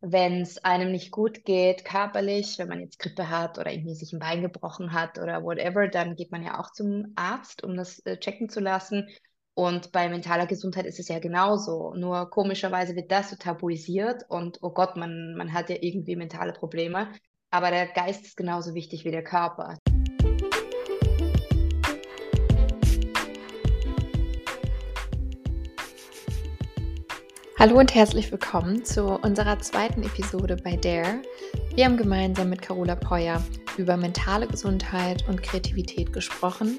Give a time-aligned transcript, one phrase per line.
[0.00, 4.12] wenn es einem nicht gut geht, körperlich, wenn man jetzt Grippe hat oder irgendwie sich
[4.12, 7.98] ein Bein gebrochen hat oder whatever, dann geht man ja auch zum Arzt, um das
[8.00, 9.08] äh, checken zu lassen.
[9.54, 11.92] Und bei mentaler Gesundheit ist es ja genauso.
[11.94, 16.52] Nur komischerweise wird das so tabuisiert und oh Gott, man, man hat ja irgendwie mentale
[16.52, 17.12] Probleme.
[17.50, 19.78] Aber der Geist ist genauso wichtig wie der Körper.
[27.58, 31.22] Hallo und herzlich willkommen zu unserer zweiten Episode bei Dare.
[31.74, 33.42] Wir haben gemeinsam mit Carola Peuer
[33.76, 36.78] über mentale Gesundheit und Kreativität gesprochen,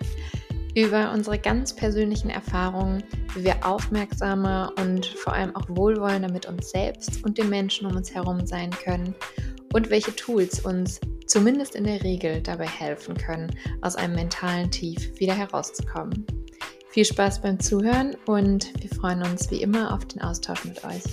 [0.75, 3.03] über unsere ganz persönlichen Erfahrungen,
[3.35, 7.97] wie wir aufmerksamer und vor allem auch wohlwollender mit uns selbst und den Menschen um
[7.97, 9.13] uns herum sein können
[9.73, 15.19] und welche Tools uns zumindest in der Regel dabei helfen können, aus einem mentalen Tief
[15.19, 16.25] wieder herauszukommen.
[16.91, 21.03] Viel Spaß beim Zuhören und wir freuen uns wie immer auf den Austausch mit euch.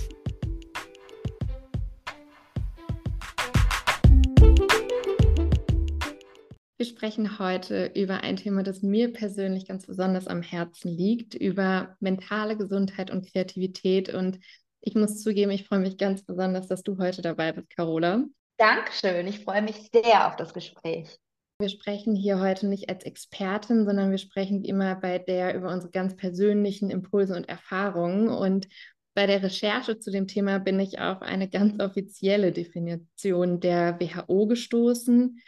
[6.77, 11.95] Wir sprechen heute über ein Thema, das mir persönlich ganz besonders am Herzen liegt, über
[11.99, 14.11] mentale Gesundheit und Kreativität.
[14.11, 14.39] Und
[14.81, 18.23] ich muss zugeben, ich freue mich ganz besonders, dass du heute dabei bist, Carola.
[18.57, 21.19] Dankeschön, ich freue mich sehr auf das Gespräch.
[21.59, 25.73] Wir sprechen hier heute nicht als Expertin, sondern wir sprechen wie immer bei der über
[25.73, 28.29] unsere ganz persönlichen Impulse und Erfahrungen.
[28.29, 28.67] Und
[29.15, 34.45] bei der Recherche zu dem Thema bin ich auf eine ganz offizielle Definition der WHO
[34.45, 35.39] gestoßen.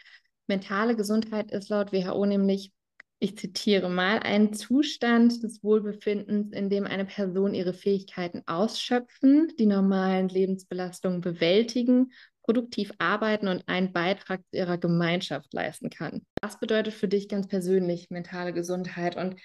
[0.48, 2.72] Mentale Gesundheit ist laut WHO nämlich,
[3.20, 9.66] ich zitiere mal, ein Zustand des Wohlbefindens, in dem eine Person ihre Fähigkeiten ausschöpfen, die
[9.66, 12.10] normalen Lebensbelastungen bewältigen
[12.42, 16.22] produktiv arbeiten und einen Beitrag zu ihrer Gemeinschaft leisten kann.
[16.40, 19.36] Was bedeutet für dich ganz persönlich mentale Gesundheit und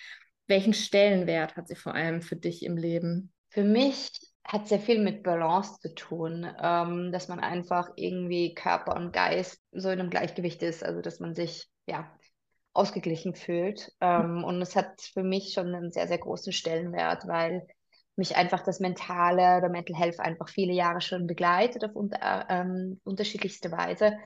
[0.47, 3.33] welchen Stellenwert hat sie vor allem für dich im Leben?
[3.49, 4.11] Für mich
[4.45, 9.59] hat sehr viel mit Balance zu tun, ähm, dass man einfach irgendwie Körper und Geist
[9.71, 12.11] so in einem Gleichgewicht ist, also dass man sich ja
[12.73, 13.91] ausgeglichen fühlt.
[14.01, 17.66] Ähm, und es hat für mich schon einen sehr, sehr großen Stellenwert, weil
[18.16, 23.00] mich einfach das Mentale oder Mental Health einfach viele Jahre schon begleitet auf unter, ähm,
[23.03, 24.18] unterschiedlichste Weise.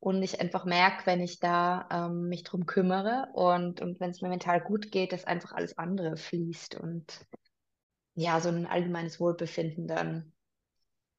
[0.00, 4.22] Und ich einfach merke, wenn ich da ähm, mich drum kümmere und, und wenn es
[4.22, 7.26] mir mental gut geht, dass einfach alles andere fließt und
[8.14, 10.32] ja, so ein allgemeines Wohlbefinden dann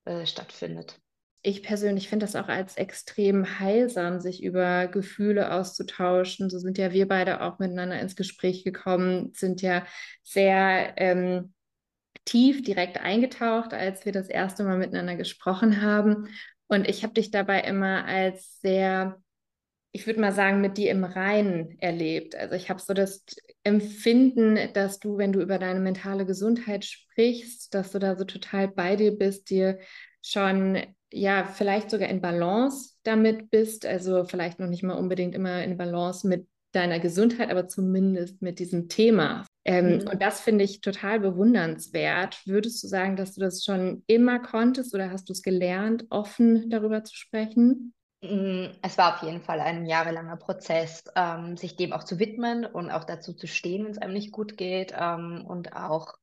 [0.05, 0.99] äh, stattfindet.
[1.41, 6.49] Ich persönlich finde das auch als extrem heilsam, sich über Gefühle auszutauschen.
[6.49, 9.85] So sind ja wir beide auch miteinander ins Gespräch gekommen, sind ja
[10.23, 11.53] sehr ähm,
[12.25, 16.27] tief direkt eingetaucht, als wir das erste Mal miteinander gesprochen haben.
[16.67, 19.21] Und ich habe dich dabei immer als sehr,
[19.91, 22.35] ich würde mal sagen, mit dir im Reinen erlebt.
[22.35, 23.25] Also ich habe so das
[23.63, 28.67] Empfinden, dass du, wenn du über deine mentale Gesundheit sprichst, dass du da so total
[28.67, 29.79] bei dir bist, dir
[30.21, 30.77] schon
[31.11, 33.85] ja vielleicht sogar in Balance damit bist.
[33.85, 38.59] Also vielleicht noch nicht mal unbedingt immer in Balance mit deiner Gesundheit, aber zumindest mit
[38.59, 39.45] diesem Thema.
[39.65, 40.07] Ähm, mhm.
[40.07, 42.41] Und das finde ich total bewundernswert.
[42.45, 46.69] Würdest du sagen, dass du das schon immer konntest oder hast du es gelernt, offen
[46.69, 47.93] darüber zu sprechen?
[48.21, 52.65] Mm, es war auf jeden Fall ein jahrelanger Prozess, ähm, sich dem auch zu widmen
[52.65, 56.15] und auch dazu zu stehen, wenn es einem nicht gut geht ähm, und auch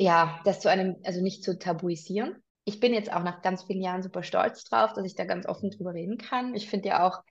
[0.00, 2.42] ja, das zu einem, also nicht zu tabuisieren.
[2.64, 5.46] Ich bin jetzt auch nach ganz vielen Jahren super stolz drauf, dass ich da ganz
[5.46, 6.54] offen drüber reden kann.
[6.54, 7.22] Ich finde ja auch,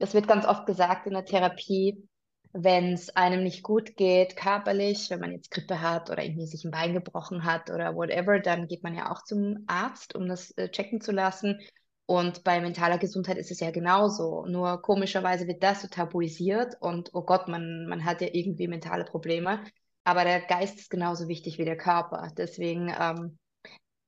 [0.00, 2.08] das wird ganz oft gesagt in der Therapie,
[2.52, 6.64] wenn es einem nicht gut geht, körperlich, wenn man jetzt Grippe hat oder irgendwie sich
[6.64, 10.50] ein Bein gebrochen hat oder whatever, dann geht man ja auch zum Arzt, um das
[10.52, 11.60] äh, checken zu lassen.
[12.06, 14.44] Und bei mentaler Gesundheit ist es ja genauso.
[14.46, 19.04] Nur komischerweise wird das so tabuisiert und oh Gott, man, man hat ja irgendwie mentale
[19.04, 19.62] Probleme.
[20.02, 22.32] Aber der Geist ist genauso wichtig wie der Körper.
[22.36, 23.38] Deswegen, ähm,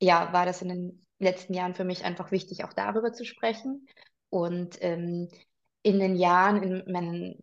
[0.01, 3.87] ja, war das in den letzten Jahren für mich einfach wichtig, auch darüber zu sprechen.
[4.31, 5.29] Und ähm,
[5.83, 7.41] in den Jahren, in meinen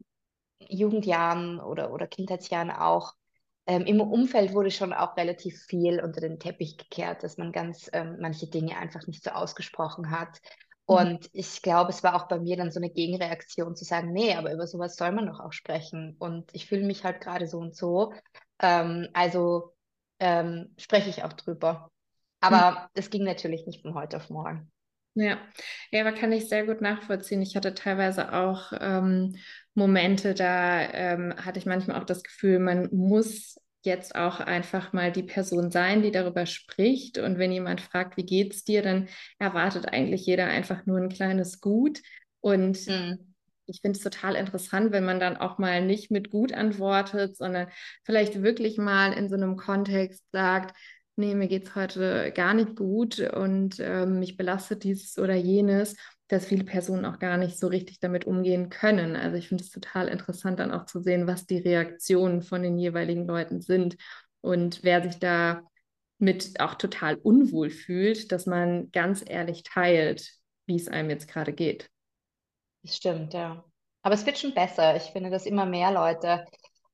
[0.68, 3.14] Jugendjahren oder, oder Kindheitsjahren auch,
[3.70, 7.90] ähm, im Umfeld wurde schon auch relativ viel unter den Teppich gekehrt, dass man ganz
[7.94, 10.40] ähm, manche Dinge einfach nicht so ausgesprochen hat.
[10.88, 10.96] Mhm.
[10.96, 14.34] Und ich glaube, es war auch bei mir dann so eine Gegenreaktion zu sagen, nee,
[14.34, 16.16] aber über sowas soll man doch auch sprechen.
[16.18, 18.12] Und ich fühle mich halt gerade so und so.
[18.60, 19.76] Ähm, also
[20.20, 21.92] ähm, spreche ich auch drüber.
[22.42, 22.86] Aber mhm.
[22.96, 24.72] das ging natürlich nicht von heute auf morgen.
[25.20, 25.38] Ja,
[25.92, 27.42] ja, aber kann ich sehr gut nachvollziehen.
[27.42, 29.36] Ich hatte teilweise auch ähm,
[29.74, 35.12] Momente, da ähm, hatte ich manchmal auch das Gefühl, man muss jetzt auch einfach mal
[35.12, 37.18] die Person sein, die darüber spricht.
[37.18, 41.60] Und wenn jemand fragt, wie geht's dir, dann erwartet eigentlich jeder einfach nur ein kleines
[41.60, 42.00] Gut.
[42.40, 43.34] Und mhm.
[43.66, 47.68] ich finde es total interessant, wenn man dann auch mal nicht mit gut antwortet, sondern
[48.06, 50.74] vielleicht wirklich mal in so einem Kontext sagt,
[51.20, 55.96] nee, mir geht es heute gar nicht gut und ähm, mich belastet dieses oder jenes,
[56.28, 59.16] dass viele Personen auch gar nicht so richtig damit umgehen können.
[59.16, 62.78] Also ich finde es total interessant dann auch zu sehen, was die Reaktionen von den
[62.78, 63.98] jeweiligen Leuten sind
[64.42, 65.62] und wer sich da
[66.18, 70.34] mit auch total unwohl fühlt, dass man ganz ehrlich teilt,
[70.66, 71.90] wie es einem jetzt gerade geht.
[72.84, 73.64] Das stimmt, ja.
[74.02, 74.96] Aber es wird schon besser.
[74.96, 76.46] Ich finde, dass immer mehr Leute,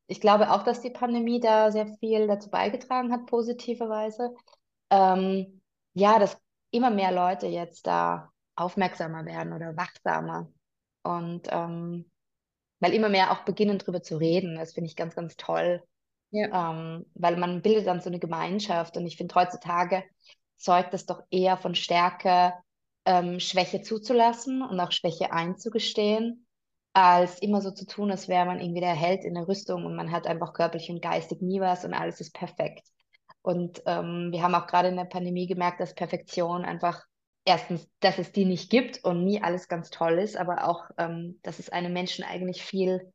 [0.08, 4.36] ich glaube auch, dass die Pandemie da sehr viel dazu beigetragen hat, positiverweise.
[4.90, 5.62] Ähm,
[5.94, 6.38] ja, dass
[6.72, 10.50] immer mehr Leute jetzt da aufmerksamer werden oder wachsamer.
[11.04, 12.10] Und ähm,
[12.80, 14.58] weil immer mehr auch beginnen, darüber zu reden.
[14.58, 15.82] Das finde ich ganz, ganz toll.
[16.32, 16.72] Ja.
[16.72, 18.98] Ähm, weil man bildet dann so eine Gemeinschaft.
[18.98, 20.04] Und ich finde, heutzutage
[20.58, 22.54] zeugt das doch eher von Stärke,
[23.06, 26.45] ähm, Schwäche zuzulassen und auch Schwäche einzugestehen,
[26.96, 29.98] als immer so zu tun, als wäre man irgendwie der Held in der Rüstung und
[29.98, 32.88] man hat einfach körperlich und geistig nie was und alles ist perfekt.
[33.42, 37.04] Und ähm, wir haben auch gerade in der Pandemie gemerkt, dass Perfektion einfach
[37.44, 41.38] erstens, dass es die nicht gibt und nie alles ganz toll ist, aber auch, ähm,
[41.44, 43.12] dass es einen Menschen eigentlich viel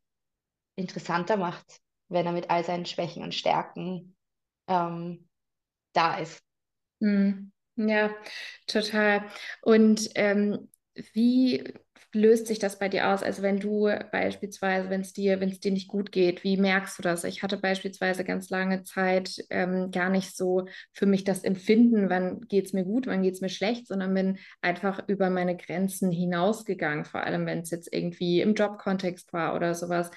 [0.76, 4.14] interessanter macht, wenn er mit all seinen Schwächen und Stärken
[4.68, 5.26] ähm,
[5.94, 6.42] da ist.
[6.98, 7.50] Mhm.
[7.76, 8.14] Ja,
[8.66, 9.24] total.
[9.62, 10.68] Und ähm,
[11.14, 11.64] wie
[12.12, 13.22] löst sich das bei dir aus?
[13.22, 16.98] Also wenn du beispielsweise, wenn es dir, wenn es dir nicht gut geht, wie merkst
[16.98, 17.24] du das?
[17.24, 22.40] Ich hatte beispielsweise ganz lange Zeit ähm, gar nicht so für mich das Empfinden, wann
[22.48, 26.10] geht es mir gut, wann geht es mir schlecht, sondern bin einfach über meine Grenzen
[26.10, 30.10] hinausgegangen, vor allem wenn es jetzt irgendwie im Jobkontext war oder sowas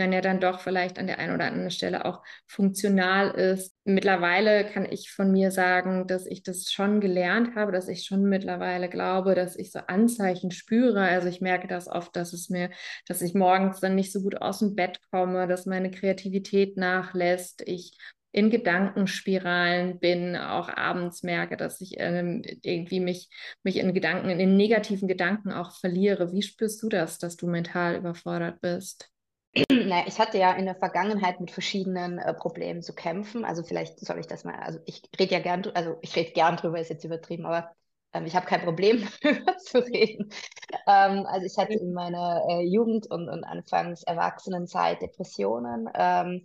[0.00, 3.76] man ja dann doch vielleicht an der einen oder anderen Stelle auch funktional ist.
[3.84, 8.24] Mittlerweile kann ich von mir sagen, dass ich das schon gelernt habe, dass ich schon
[8.24, 11.02] mittlerweile glaube, dass ich so Anzeichen spüre.
[11.02, 12.70] Also ich merke das oft, dass es mir,
[13.06, 17.62] dass ich morgens dann nicht so gut aus dem Bett komme, dass meine Kreativität nachlässt.
[17.66, 17.96] Ich
[18.32, 23.28] in Gedankenspiralen bin, auch abends merke, dass ich ähm, irgendwie mich,
[23.64, 26.32] mich in Gedanken, in negativen Gedanken auch verliere.
[26.32, 29.10] Wie spürst du das, dass du mental überfordert bist?
[29.70, 33.44] naja, ich hatte ja in der Vergangenheit mit verschiedenen äh, Problemen zu kämpfen.
[33.44, 36.56] Also vielleicht soll ich das mal, also ich rede ja gern, also ich rede gern
[36.56, 37.70] drüber, ist jetzt übertrieben, aber
[38.12, 40.30] ähm, ich habe kein Problem darüber zu reden.
[40.86, 46.44] Ähm, also ich hatte in meiner äh, Jugend und, und anfangs Erwachsenenzeit Depressionen ähm,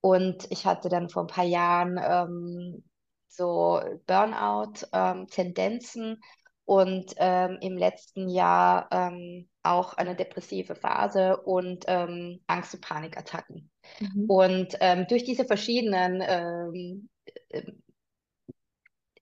[0.00, 2.84] und ich hatte dann vor ein paar Jahren ähm,
[3.28, 6.18] so Burnout-Tendenzen ähm,
[6.64, 13.70] und ähm, im letzten Jahr ähm, auch eine depressive Phase und ähm, Angst- und Panikattacken.
[14.00, 14.24] Mhm.
[14.28, 17.08] Und ähm, durch diese verschiedenen ähm,
[17.48, 17.72] äh,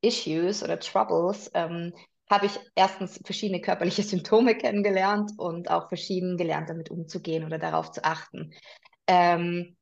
[0.02, 1.92] Issues oder Troubles ähm,
[2.30, 7.90] habe ich erstens verschiedene körperliche Symptome kennengelernt und auch verschieden gelernt, damit umzugehen oder darauf
[7.90, 8.52] zu achten.
[9.06, 9.76] Ähm,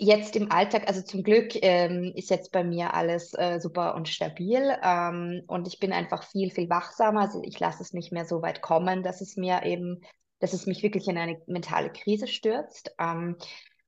[0.00, 4.08] jetzt im Alltag, also zum Glück ähm, ist jetzt bei mir alles äh, super und
[4.08, 7.20] stabil ähm, und ich bin einfach viel, viel wachsamer.
[7.20, 10.00] Also ich lasse es nicht mehr so weit kommen, dass es mir eben,
[10.38, 12.94] dass es mich wirklich in eine mentale Krise stürzt.
[12.98, 13.36] Ähm,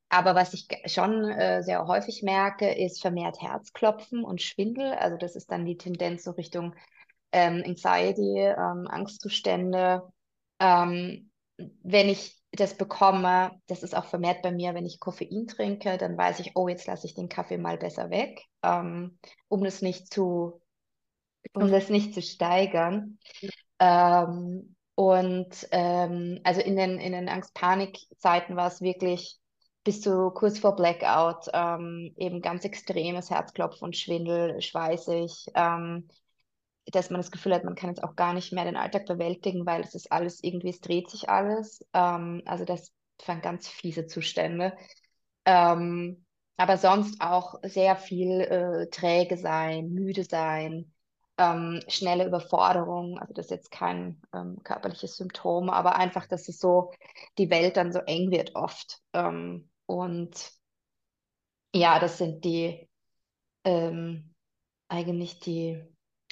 [0.09, 4.93] aber was ich schon äh, sehr häufig merke, ist vermehrt Herzklopfen und Schwindel.
[4.93, 6.75] Also das ist dann die Tendenz so Richtung
[7.31, 10.03] ähm, Anxiety, ähm, Angstzustände.
[10.59, 15.97] Ähm, wenn ich das bekomme, das ist auch vermehrt bei mir, wenn ich Koffein trinke,
[15.97, 19.17] dann weiß ich, oh, jetzt lasse ich den Kaffee mal besser weg, ähm,
[19.47, 20.61] um das nicht zu,
[21.53, 23.17] um das nicht zu steigern.
[23.79, 29.39] Ähm, und ähm, also in den, in den Angst-Panik-Zeiten war es wirklich
[29.83, 36.07] bis zu kurz vor Blackout ähm, eben ganz extremes Herzklopfen und Schwindel, schweißig, ähm,
[36.91, 39.65] dass man das Gefühl hat, man kann jetzt auch gar nicht mehr den Alltag bewältigen,
[39.65, 41.85] weil es ist alles irgendwie, es dreht sich alles.
[41.93, 42.91] Ähm, also das
[43.25, 44.73] waren ganz fiese Zustände.
[45.45, 46.25] Ähm,
[46.57, 50.93] aber sonst auch sehr viel äh, träge sein, müde sein,
[51.37, 53.17] ähm, schnelle Überforderung.
[53.19, 56.91] Also das ist jetzt kein ähm, körperliches Symptom, aber einfach, dass es so
[57.37, 58.99] die Welt dann so eng wird oft.
[59.13, 60.51] Ähm, und
[61.73, 62.87] ja, das sind die
[63.65, 64.33] ähm,
[64.87, 65.81] eigentlich die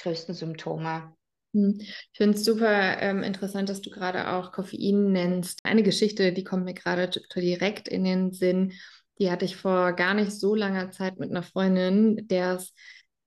[0.02, 1.14] größten Symptome.
[1.54, 1.76] Hm.
[1.80, 5.60] Ich finde es super ähm, interessant, dass du gerade auch Koffein nennst.
[5.64, 8.72] Eine Geschichte, die kommt mir gerade direkt in den Sinn.
[9.18, 12.72] Die hatte ich vor gar nicht so langer Zeit mit einer Freundin, der es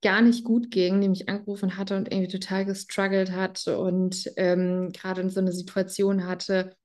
[0.02, 4.92] gar nicht gut ging, die mich angerufen hatte und irgendwie total gestruggelt hat und ähm,
[4.92, 6.76] gerade so eine Situation hatte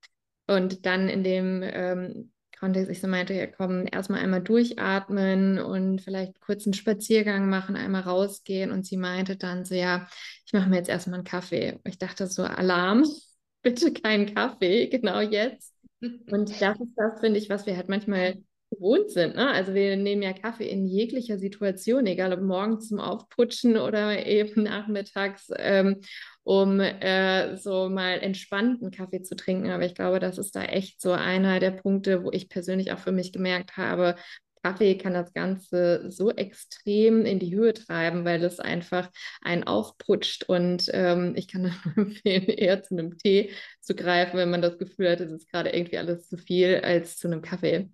[0.46, 6.00] und dann in dem ähm, Kontext ich so meinte, ja komm, erstmal einmal durchatmen und
[6.02, 8.70] vielleicht kurz einen Spaziergang machen, einmal rausgehen.
[8.70, 10.06] Und sie meinte dann so, ja,
[10.46, 11.80] ich mache mir jetzt erstmal einen Kaffee.
[11.84, 13.04] Ich dachte so, Alarm,
[13.62, 15.74] bitte keinen Kaffee, genau jetzt.
[16.00, 19.36] Und das ist das, finde ich, was wir halt manchmal gewohnt sind.
[19.36, 19.48] Ne?
[19.48, 24.62] Also wir nehmen ja Kaffee in jeglicher Situation, egal ob morgens zum Aufputschen oder eben
[24.62, 26.00] nachmittags, ähm,
[26.42, 29.70] um äh, so mal entspannten Kaffee zu trinken.
[29.70, 32.98] Aber ich glaube, das ist da echt so einer der Punkte, wo ich persönlich auch
[32.98, 34.16] für mich gemerkt habe,
[34.62, 39.10] Kaffee kann das Ganze so extrem in die Höhe treiben, weil es einfach
[39.42, 40.44] einen aufputscht.
[40.48, 41.62] Und ähm, ich kann
[41.96, 45.50] nur empfehlen, eher zu einem Tee zu greifen, wenn man das Gefühl hat, es ist
[45.50, 47.90] gerade irgendwie alles zu viel, als zu einem Kaffee.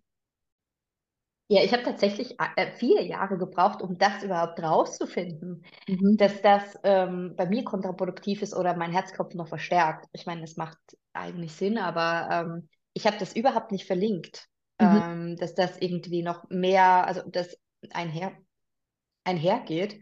[1.49, 6.17] Ja, ich habe tatsächlich äh, viele Jahre gebraucht, um das überhaupt rauszufinden, Mhm.
[6.17, 10.07] dass das ähm, bei mir kontraproduktiv ist oder mein Herzkopf noch verstärkt.
[10.13, 10.79] Ich meine, es macht
[11.13, 14.49] eigentlich Sinn, aber ähm, ich habe das überhaupt nicht verlinkt,
[14.81, 15.03] Mhm.
[15.03, 17.57] ähm, dass das irgendwie noch mehr, also das
[17.93, 18.33] einher,
[19.25, 20.01] einhergeht.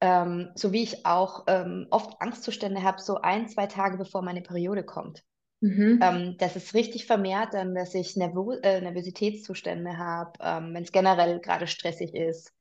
[0.00, 4.42] Ähm, so wie ich auch ähm, oft Angstzustände habe, so ein, zwei Tage bevor meine
[4.42, 5.22] Periode kommt.
[5.60, 5.98] Mhm.
[6.00, 10.92] Ähm, das ist richtig vermehrt dann, dass ich Nervo äh, Nervositätszustände habe, ähm, wenn es
[10.92, 12.52] generell gerade stressig ist,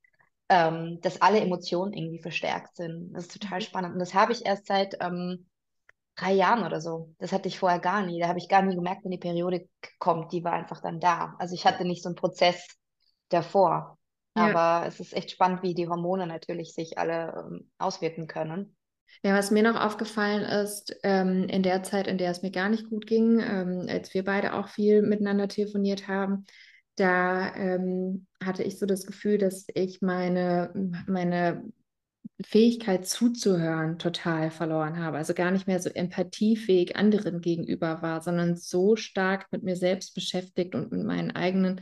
[0.49, 3.13] ähm, dass alle Emotionen irgendwie verstärkt sind.
[3.13, 3.93] Das ist total spannend.
[3.93, 5.47] Und das habe ich erst seit ähm,
[6.15, 7.13] drei Jahren oder so.
[7.19, 8.19] Das hatte ich vorher gar nie.
[8.19, 9.67] Da habe ich gar nie gemerkt, wenn die Periode
[9.99, 10.31] kommt.
[10.31, 11.35] Die war einfach dann da.
[11.37, 12.65] Also ich hatte nicht so einen Prozess
[13.29, 13.97] davor.
[14.35, 14.49] Ja.
[14.49, 18.76] Aber es ist echt spannend, wie die Hormone natürlich sich alle ähm, auswirken können.
[19.23, 22.69] Ja, was mir noch aufgefallen ist, ähm, in der Zeit, in der es mir gar
[22.69, 26.45] nicht gut ging, ähm, als wir beide auch viel miteinander telefoniert haben,
[26.95, 30.71] da ähm, hatte ich so das Gefühl, dass ich meine,
[31.07, 31.63] meine
[32.45, 35.17] Fähigkeit zuzuhören total verloren habe.
[35.17, 40.13] Also gar nicht mehr so empathiefähig anderen gegenüber war, sondern so stark mit mir selbst
[40.13, 41.81] beschäftigt und mit meinen eigenen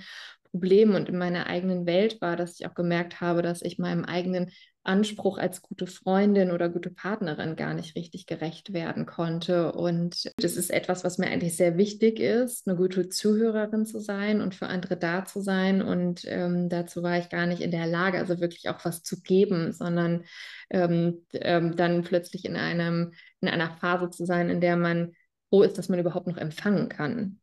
[0.52, 4.06] Problemen und in meiner eigenen Welt war, dass ich auch gemerkt habe, dass ich meinem
[4.06, 4.52] eigenen
[4.86, 9.72] Anspruch als gute Freundin oder gute Partnerin gar nicht richtig gerecht werden konnte.
[9.72, 14.42] Und das ist etwas, was mir eigentlich sehr wichtig ist, eine gute Zuhörerin zu sein
[14.42, 15.82] und für andere da zu sein.
[15.82, 19.22] Und ähm, dazu war ich gar nicht in der Lage, also wirklich auch was zu
[19.22, 20.26] geben, sondern
[20.70, 25.14] ähm, ähm, dann plötzlich in einem, in einer Phase zu sein, in der man
[25.50, 27.40] froh ist, dass man überhaupt noch empfangen kann.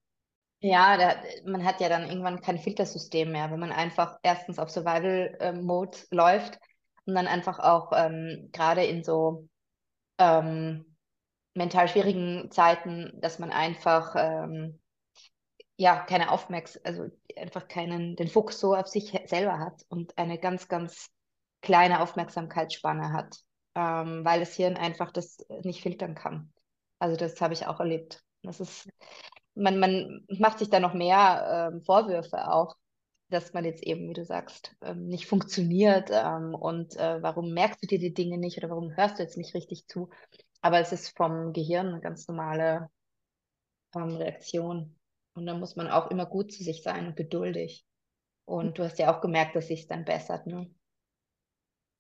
[0.61, 4.71] Ja, da, man hat ja dann irgendwann kein Filtersystem mehr, wenn man einfach erstens auf
[4.71, 6.61] Survival-Mode läuft
[7.07, 9.49] und dann einfach auch ähm, gerade in so
[10.19, 10.97] ähm,
[11.55, 14.81] mental schwierigen Zeiten, dass man einfach ähm,
[15.77, 20.39] ja keine Aufmerks also einfach keinen den Fokus so auf sich selber hat und eine
[20.39, 21.09] ganz ganz
[21.61, 23.37] kleine Aufmerksamkeitsspanne hat,
[23.75, 26.53] ähm, weil das Hirn einfach das nicht filtern kann.
[26.99, 28.23] Also das habe ich auch erlebt.
[28.43, 28.89] Das ist
[29.55, 32.77] man, man macht sich da noch mehr ähm, Vorwürfe auch,
[33.33, 37.83] dass man jetzt eben, wie du sagst, ähm, nicht funktioniert ähm, und äh, warum merkst
[37.83, 40.11] du dir die Dinge nicht oder warum hörst du jetzt nicht richtig zu?
[40.61, 42.89] Aber es ist vom Gehirn eine ganz normale
[43.95, 44.97] ähm, Reaktion.
[45.35, 47.85] Und da muss man auch immer gut zu sich sein und geduldig.
[48.45, 50.71] Und du hast ja auch gemerkt, dass sich dann bessert, ne?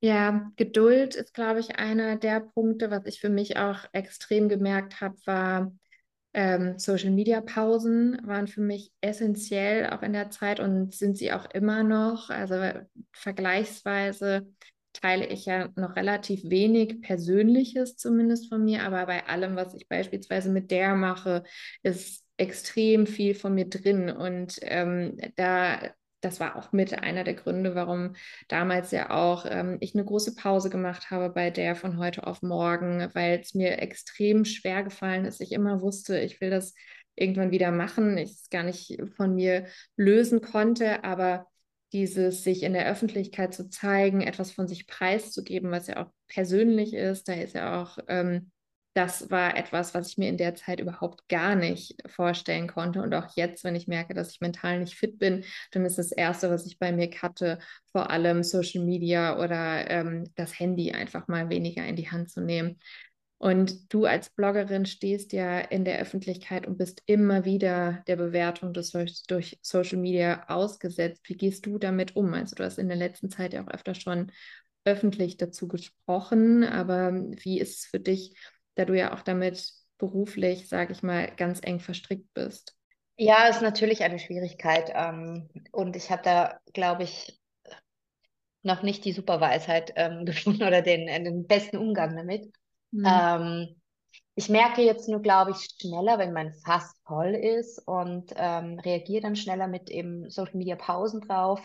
[0.00, 5.00] Ja, Geduld ist, glaube ich, einer der Punkte, was ich für mich auch extrem gemerkt
[5.00, 5.72] habe, war
[6.34, 11.32] ähm, Social Media Pausen waren für mich essentiell auch in der Zeit und sind sie
[11.32, 12.30] auch immer noch.
[12.30, 12.56] Also
[13.12, 14.46] vergleichsweise
[14.92, 19.88] teile ich ja noch relativ wenig Persönliches zumindest von mir, aber bei allem, was ich
[19.88, 21.44] beispielsweise mit der mache,
[21.82, 25.78] ist extrem viel von mir drin und ähm, da
[26.22, 28.14] das war auch mit einer der Gründe, warum
[28.48, 32.42] damals ja auch ähm, ich eine große Pause gemacht habe bei der von heute auf
[32.42, 35.40] morgen, weil es mir extrem schwer gefallen ist.
[35.40, 36.74] Ich immer wusste, ich will das
[37.16, 41.46] irgendwann wieder machen, ich es gar nicht von mir lösen konnte, aber
[41.92, 46.94] dieses sich in der Öffentlichkeit zu zeigen, etwas von sich preiszugeben, was ja auch persönlich
[46.94, 48.50] ist, da ist ja auch ähm,
[48.94, 53.00] das war etwas, was ich mir in der Zeit überhaupt gar nicht vorstellen konnte.
[53.00, 56.12] Und auch jetzt, wenn ich merke, dass ich mental nicht fit bin, dann ist das
[56.12, 57.58] Erste, was ich bei mir cutte,
[57.90, 62.40] vor allem Social Media oder ähm, das Handy einfach mal weniger in die Hand zu
[62.42, 62.78] nehmen.
[63.38, 68.72] Und du als Bloggerin stehst ja in der Öffentlichkeit und bist immer wieder der Bewertung
[68.72, 68.92] des,
[69.26, 71.22] durch Social Media ausgesetzt.
[71.24, 72.34] Wie gehst du damit um?
[72.34, 74.30] Also du hast in der letzten Zeit ja auch öfter schon
[74.84, 78.36] öffentlich dazu gesprochen, aber wie ist es für dich,
[78.74, 82.76] da du ja auch damit beruflich, sage ich mal, ganz eng verstrickt bist?
[83.16, 84.90] Ja, ist natürlich eine Schwierigkeit.
[84.94, 87.38] Ähm, und ich habe da, glaube ich,
[88.62, 92.52] noch nicht die Superweisheit ähm, gefunden oder den, äh, den besten Umgang damit.
[92.90, 93.06] Mhm.
[93.06, 93.76] Ähm,
[94.34, 99.22] ich merke jetzt nur, glaube ich, schneller, wenn mein Fass voll ist und ähm, reagiere
[99.22, 101.62] dann schneller mit eben Social Media Pausen drauf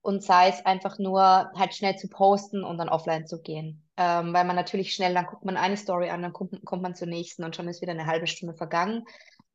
[0.00, 1.22] und sei es einfach nur
[1.54, 3.87] halt schnell zu posten und dann offline zu gehen.
[4.00, 6.94] Ähm, weil man natürlich schnell, dann guckt man eine Story an, dann kommt, kommt man
[6.94, 9.04] zur nächsten und schon ist wieder eine halbe Stunde vergangen.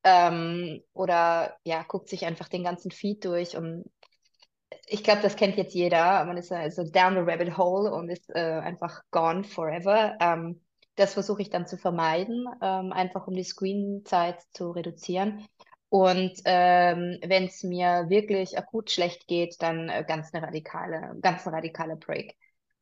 [0.04, 3.86] Ähm, oder ja, guckt sich einfach den ganzen Feed durch und
[4.88, 6.26] ich glaube, das kennt jetzt jeder.
[6.26, 10.18] Man ist also down the rabbit hole und ist äh, einfach gone forever.
[10.20, 10.62] Ähm,
[10.96, 15.46] das versuche ich dann zu vermeiden, ähm, einfach um die Screen-Zeit zu reduzieren.
[15.90, 21.48] Und ähm, wenn es mir wirklich akut schlecht geht, dann äh, ganz eine radikale, ganz
[21.48, 22.36] ein radikaler Break.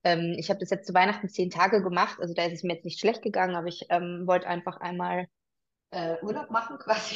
[0.03, 2.74] Ähm, ich habe das jetzt zu Weihnachten zehn Tage gemacht, also da ist es mir
[2.74, 5.27] jetzt nicht schlecht gegangen, aber ich ähm, wollte einfach einmal
[5.91, 7.15] äh, Urlaub machen quasi.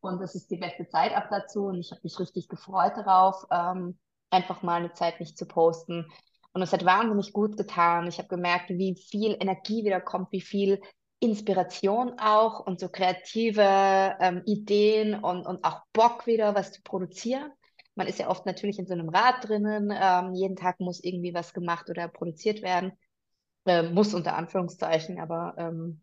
[0.00, 1.66] und das ist die beste Zeit ab dazu.
[1.66, 3.98] Und ich habe mich richtig gefreut darauf, ähm,
[4.30, 6.10] einfach mal eine Zeit nicht zu posten.
[6.52, 8.06] Und es hat wahnsinnig gut getan.
[8.06, 10.80] Ich habe gemerkt, wie viel Energie wieder kommt, wie viel
[11.20, 17.52] Inspiration auch und so kreative ähm, Ideen und, und auch Bock wieder, was zu produzieren.
[17.96, 19.92] Man ist ja oft natürlich in so einem Rad drinnen.
[19.92, 22.92] Ähm, jeden Tag muss irgendwie was gemacht oder produziert werden.
[23.64, 26.00] Äh, muss unter Anführungszeichen, aber ähm,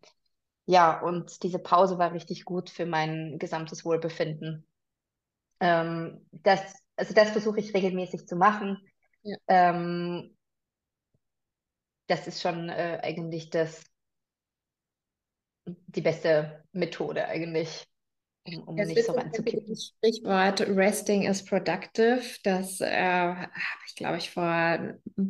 [0.66, 4.66] ja, und diese Pause war richtig gut für mein gesamtes Wohlbefinden.
[5.60, 6.60] Ähm, das,
[6.96, 8.78] also das versuche ich regelmäßig zu machen.
[9.22, 9.36] Ja.
[9.48, 10.36] Ähm,
[12.06, 13.84] das ist schon äh, eigentlich das,
[15.66, 17.86] die beste Methode eigentlich,
[18.66, 19.68] um, das nicht so reinzukippen.
[19.68, 23.48] Das Sprichwort Resting is productive, das äh, habe
[23.86, 24.78] ich, glaube ich, vor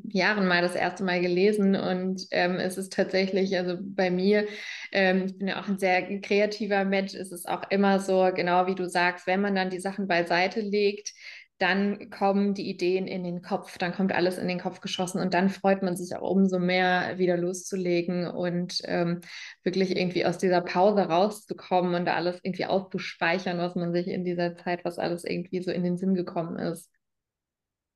[0.09, 4.47] Jahren mal das erste Mal gelesen und ähm, es ist tatsächlich, also bei mir,
[4.91, 8.67] ähm, ich bin ja auch ein sehr kreativer Mensch, ist es auch immer so, genau
[8.67, 11.13] wie du sagst, wenn man dann die Sachen beiseite legt,
[11.59, 15.35] dann kommen die Ideen in den Kopf, dann kommt alles in den Kopf geschossen und
[15.35, 19.21] dann freut man sich auch umso mehr, wieder loszulegen und ähm,
[19.63, 24.25] wirklich irgendwie aus dieser Pause rauszukommen und da alles irgendwie auszuspeichern, was man sich in
[24.25, 26.91] dieser Zeit, was alles irgendwie so in den Sinn gekommen ist.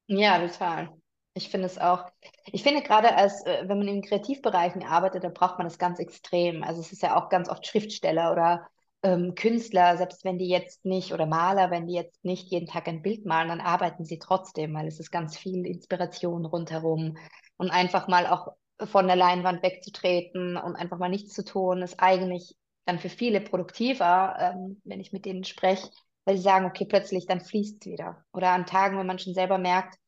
[0.07, 0.91] Ja, total.
[1.35, 2.05] Ich finde es auch,
[2.47, 5.99] ich finde gerade als, äh, wenn man in Kreativbereichen arbeitet, da braucht man das ganz
[5.99, 6.63] extrem.
[6.63, 8.69] Also es ist ja auch ganz oft Schriftsteller oder
[9.09, 12.89] ähm, Künstler, selbst wenn die jetzt nicht, oder Maler, wenn die jetzt nicht jeden Tag
[12.89, 17.17] ein Bild malen, dann arbeiten sie trotzdem, weil es ist ganz viel Inspiration rundherum.
[17.57, 18.53] Und einfach mal auch
[18.85, 23.41] von der Leinwand wegzutreten und einfach mal nichts zu tun, ist eigentlich dann für viele
[23.41, 25.89] produktiver, ähm, wenn ich mit denen spreche,
[26.25, 28.25] weil sie sagen, okay, plötzlich dann fließt es wieder.
[28.33, 29.99] Oder an Tagen, wenn man schon selber merkt,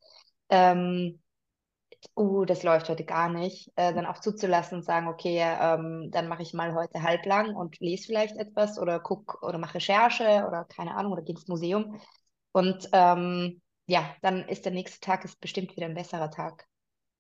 [0.51, 1.21] ähm,
[2.17, 6.29] uh, das läuft heute gar nicht, äh, dann auch zuzulassen und sagen, okay, ähm, dann
[6.29, 10.65] mache ich mal heute halblang und lese vielleicht etwas oder guck oder mache Recherche oder
[10.65, 12.01] keine Ahnung oder gehe ins Museum.
[12.53, 16.67] Und ähm, ja, dann ist der nächste Tag ist bestimmt wieder ein besserer Tag.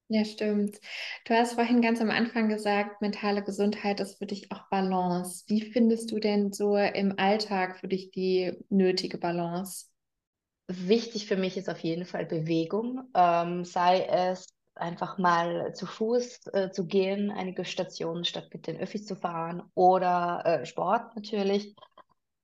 [0.09, 0.81] Ja, stimmt.
[1.25, 5.45] Du hast vorhin ganz am Anfang gesagt, mentale Gesundheit ist für dich auch Balance.
[5.47, 9.87] Wie findest du denn so im Alltag für dich die nötige Balance?
[10.67, 16.47] Wichtig für mich ist auf jeden Fall Bewegung, ähm, sei es einfach mal zu Fuß
[16.53, 21.75] äh, zu gehen, einige Stationen statt mit den Öffis zu fahren oder äh, Sport natürlich,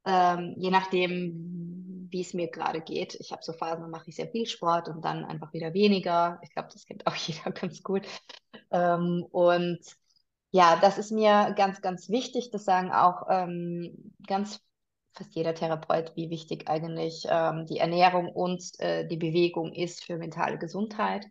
[0.05, 3.15] ähm, je nachdem, wie es mir gerade geht.
[3.15, 6.39] Ich habe so Phasen, da mache ich sehr viel Sport und dann einfach wieder weniger.
[6.43, 8.07] Ich glaube, das kennt auch jeder ganz gut.
[8.71, 9.81] Ähm, und
[10.51, 12.51] ja, das ist mir ganz, ganz wichtig.
[12.51, 14.61] Das sagen auch ähm, ganz
[15.13, 20.19] fast jeder Therapeut, wie wichtig eigentlich ähm, die Ernährung und äh, die Bewegung ist für
[20.19, 21.27] mentale Gesundheit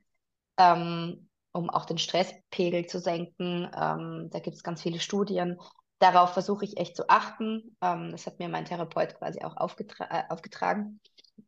[0.58, 3.70] ähm, um auch den Stresspegel zu senken.
[3.76, 5.58] Ähm, da gibt es ganz viele Studien.
[6.00, 7.78] Darauf versuche ich echt zu achten.
[7.82, 11.00] Ähm, das hat mir mein Therapeut quasi auch aufgetra äh, aufgetragen,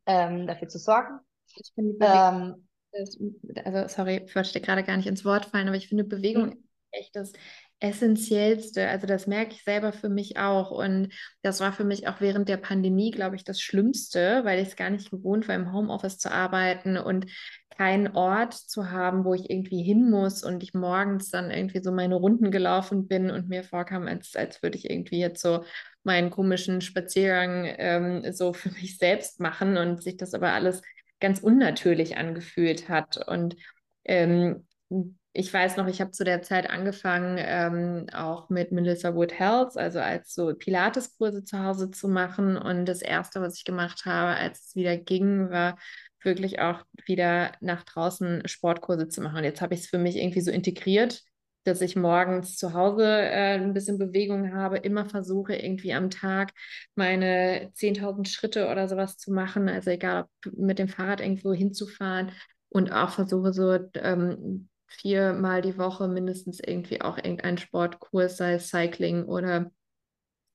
[0.05, 1.19] ähm, dafür zu sorgen.
[1.55, 2.67] Ich finde, ähm,
[3.65, 6.45] also sorry, ich wollte dir gerade gar nicht ins Wort fallen, aber ich finde Bewegung
[6.47, 6.63] mhm.
[6.91, 7.33] echt das
[7.79, 8.87] Essentiellste.
[8.87, 10.71] Also das merke ich selber für mich auch.
[10.71, 11.13] Und
[11.43, 14.75] das war für mich auch während der Pandemie, glaube ich, das Schlimmste, weil ich es
[14.75, 17.27] gar nicht gewohnt war, im Homeoffice zu arbeiten und
[17.77, 21.91] keinen Ort zu haben, wo ich irgendwie hin muss und ich morgens dann irgendwie so
[21.91, 25.63] meine Runden gelaufen bin und mir vorkam, als, als würde ich irgendwie jetzt so
[26.03, 30.81] meinen komischen Spaziergang ähm, so für mich selbst machen und sich das aber alles
[31.19, 33.17] ganz unnatürlich angefühlt hat.
[33.27, 33.55] Und
[34.05, 34.65] ähm,
[35.37, 39.77] ich weiß noch, ich habe zu der Zeit angefangen, ähm, auch mit Melissa Wood Health,
[39.77, 42.57] also als so Pilates-Kurse zu Hause zu machen.
[42.57, 45.77] Und das Erste, was ich gemacht habe, als es wieder ging, war
[46.23, 49.37] wirklich auch wieder nach draußen Sportkurse zu machen.
[49.37, 51.21] Und jetzt habe ich es für mich irgendwie so integriert,
[51.65, 56.51] dass ich morgens zu Hause äh, ein bisschen Bewegung habe, immer versuche irgendwie am Tag
[56.95, 62.31] meine 10.000 Schritte oder sowas zu machen, also egal ob mit dem Fahrrad irgendwo hinzufahren
[62.69, 68.69] und auch versuche so ähm, viermal die Woche mindestens irgendwie auch irgendeinen Sportkurs, sei es
[68.69, 69.71] Cycling oder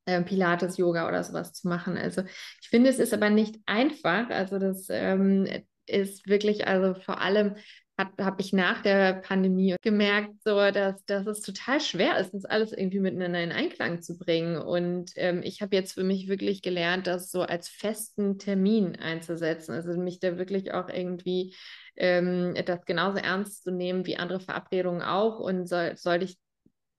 [0.07, 1.97] äh, Pilates, Yoga oder sowas zu machen.
[1.97, 2.23] Also
[2.61, 4.31] ich finde, es ist aber nicht einfach.
[4.31, 5.47] Also das ähm,
[5.87, 7.57] ist wirklich, also vor allem
[7.99, 12.73] habe ich nach der Pandemie gemerkt, so dass, dass es total schwer ist, das alles
[12.73, 14.57] irgendwie miteinander in Einklang zu bringen.
[14.57, 19.73] Und ähm, ich habe jetzt für mich wirklich gelernt, das so als festen Termin einzusetzen.
[19.73, 21.55] Also mich da wirklich auch irgendwie
[21.97, 25.39] ähm, das genauso ernst zu nehmen wie andere Verabredungen auch.
[25.39, 26.39] Und soll, sollte ich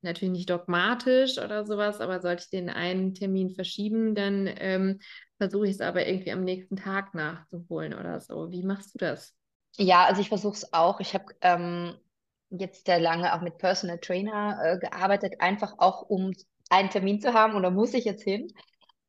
[0.01, 4.99] natürlich nicht dogmatisch oder sowas, aber sollte ich den einen Termin verschieben, dann ähm,
[5.37, 8.51] versuche ich es aber irgendwie am nächsten Tag nachzuholen oder so.
[8.51, 9.33] Wie machst du das?
[9.77, 10.99] Ja, also ich versuche es auch.
[10.99, 11.97] Ich habe ähm,
[12.49, 16.31] jetzt sehr lange auch mit Personal Trainer äh, gearbeitet, einfach auch um
[16.69, 18.47] einen Termin zu haben und da muss ich jetzt hin.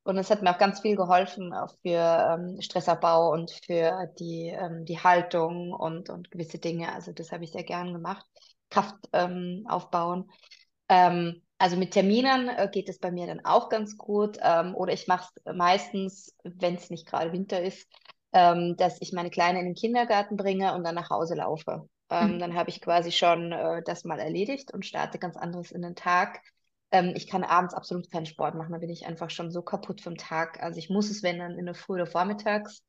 [0.04, 4.48] Und es hat mir auch ganz viel geholfen, auch für ähm, Stressabbau und für die,
[4.48, 6.92] ähm, die Haltung und, und gewisse Dinge.
[6.92, 8.26] Also das habe ich sehr gern gemacht.
[8.70, 10.30] Kraft ähm, aufbauen.
[10.90, 14.38] Ähm, also mit Terminen äh, geht es bei mir dann auch ganz gut.
[14.42, 17.88] Ähm, oder ich mache es meistens, wenn es nicht gerade Winter ist,
[18.34, 21.88] ähm, dass ich meine Kleine in den Kindergarten bringe und dann nach Hause laufe.
[22.10, 22.38] Ähm, mhm.
[22.40, 25.94] Dann habe ich quasi schon äh, das mal erledigt und starte ganz anderes in den
[25.94, 26.42] Tag.
[26.90, 30.00] Ähm, ich kann abends absolut keinen Sport machen, da bin ich einfach schon so kaputt
[30.00, 30.60] vom Tag.
[30.60, 32.82] Also ich muss es, wenn dann in der Früh oder Vormittags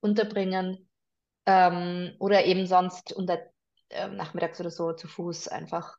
[0.00, 0.88] unterbringen
[1.44, 3.40] ähm, oder eben sonst unter
[3.90, 5.96] äh, nachmittags oder so zu Fuß einfach.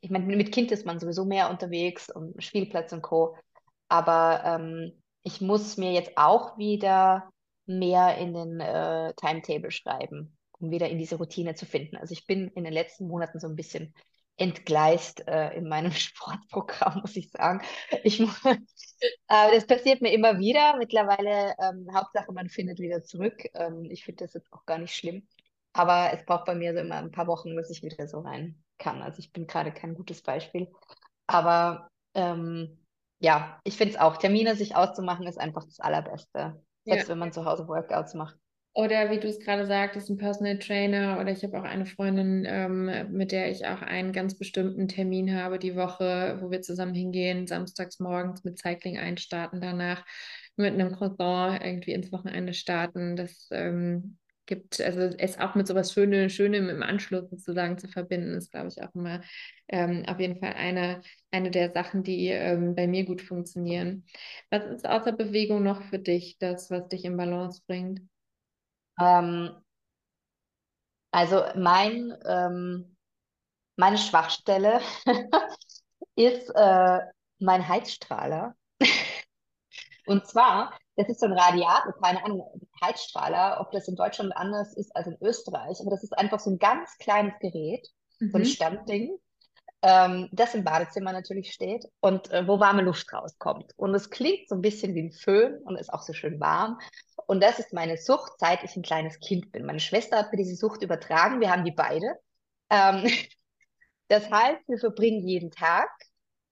[0.00, 3.36] Ich meine, mit Kind ist man sowieso mehr unterwegs und Spielplatz und Co.
[3.88, 7.28] Aber ähm, ich muss mir jetzt auch wieder
[7.78, 11.96] mehr in den äh, Timetable schreiben, um wieder in diese Routine zu finden.
[11.96, 13.94] Also ich bin in den letzten Monaten so ein bisschen
[14.36, 17.62] entgleist äh, in meinem Sportprogramm, muss ich sagen.
[18.04, 18.56] Ich, äh,
[19.28, 20.76] das passiert mir immer wieder.
[20.78, 23.44] Mittlerweile, ähm, Hauptsache, man findet wieder zurück.
[23.54, 25.26] Ähm, ich finde das jetzt auch gar nicht schlimm.
[25.72, 28.62] Aber es braucht bei mir so immer ein paar Wochen, bis ich wieder so rein
[28.78, 29.02] kann.
[29.02, 30.68] Also ich bin gerade kein gutes Beispiel.
[31.26, 32.84] Aber ähm,
[33.20, 36.60] ja, ich finde es auch, Termine sich auszumachen, ist einfach das Allerbeste.
[36.90, 37.12] Selbst ja.
[37.12, 38.36] wenn man zu Hause Workouts macht.
[38.72, 42.44] Oder wie du es gerade sagtest, ein Personal Trainer oder ich habe auch eine Freundin,
[42.46, 46.94] ähm, mit der ich auch einen ganz bestimmten Termin habe die Woche, wo wir zusammen
[46.94, 50.04] hingehen, samstags morgens mit Cycling einstarten, danach
[50.56, 53.16] mit einem Croissant irgendwie ins Wochenende starten.
[53.16, 54.18] Das ähm,
[54.50, 58.68] gibt, also es auch mit sowas Schöne, Schönem im Anschluss sozusagen zu verbinden, ist, glaube
[58.68, 59.22] ich, auch immer
[59.68, 64.04] ähm, auf jeden Fall eine, eine der Sachen, die ähm, bei mir gut funktionieren.
[64.50, 68.00] Was ist außer Bewegung noch für dich, das, was dich in Balance bringt?
[69.00, 69.52] Ähm,
[71.12, 72.96] also mein, ähm,
[73.76, 74.80] meine Schwachstelle
[76.16, 76.98] ist äh,
[77.38, 78.56] mein Heizstrahler.
[80.06, 84.74] Und zwar das ist so ein Radiator, keine Ahnung, Heizstrahler, ob das in Deutschland anders
[84.76, 88.30] ist als in Österreich, aber das ist einfach so ein ganz kleines Gerät, mhm.
[88.30, 88.46] so ein mhm.
[88.46, 89.18] Standding,
[89.82, 93.72] ähm, das im Badezimmer natürlich steht und äh, wo warme Luft rauskommt.
[93.76, 96.78] Und es klingt so ein bisschen wie ein Föhn und ist auch so schön warm.
[97.26, 99.64] Und das ist meine Sucht, seit ich ein kleines Kind bin.
[99.64, 102.14] Meine Schwester hat mir diese Sucht übertragen, wir haben die beide.
[102.68, 103.10] Ähm,
[104.08, 105.88] das heißt, wir verbringen jeden Tag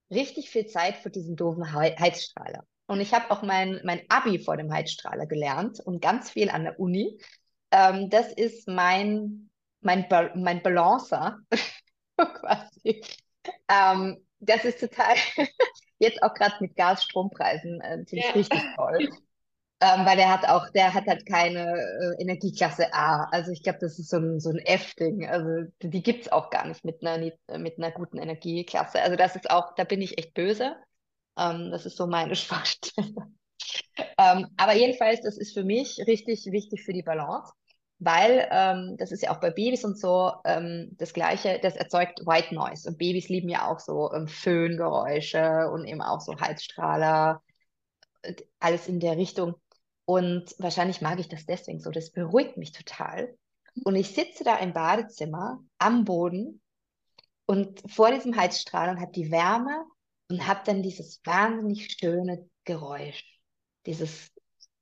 [0.09, 2.63] richtig viel Zeit vor diesem doofen Heizstrahler.
[2.89, 6.63] Und ich habe auch mein, mein Abi vor dem Heizstrahler gelernt und ganz viel an
[6.63, 7.21] der Uni.
[7.69, 11.37] Ähm, das ist mein, mein, ba mein Balancer
[12.17, 13.03] quasi.
[13.67, 15.13] Ähm, das ist total,
[15.99, 18.31] jetzt auch gerade mit Gas-Strompreisen, äh, ja.
[18.31, 19.09] richtig toll.
[19.81, 23.29] Ähm, weil der hat auch, der hat halt keine äh, Energieklasse A.
[23.31, 25.25] Also ich glaube, das ist so ein, so ein F-Ding.
[25.25, 29.01] Also die gibt es auch gar nicht mit einer, mit einer guten Energieklasse.
[29.01, 30.75] Also das ist auch, da bin ich echt böse.
[31.37, 33.13] Ähm, das ist so meine Schwachstelle.
[34.17, 37.53] ähm, aber jedenfalls, das ist für mich richtig wichtig für die Balance,
[37.99, 42.25] weil ähm, das ist ja auch bei Babys und so ähm, das Gleiche, das erzeugt
[42.25, 42.89] White Noise.
[42.89, 47.41] Und Babys lieben ja auch so ähm, Föhngeräusche und eben auch so Heizstrahler,
[48.59, 49.55] alles in der Richtung.
[50.05, 51.91] Und wahrscheinlich mag ich das deswegen so.
[51.91, 53.35] Das beruhigt mich total.
[53.83, 56.61] Und ich sitze da im Badezimmer am Boden
[57.45, 59.85] und vor diesem Heizstrahl und habe die Wärme
[60.29, 63.23] und habe dann dieses wahnsinnig schöne Geräusch,
[63.85, 64.31] dieses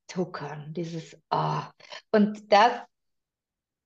[0.08, 1.62] Tuckern, dieses oh.
[2.12, 2.82] und das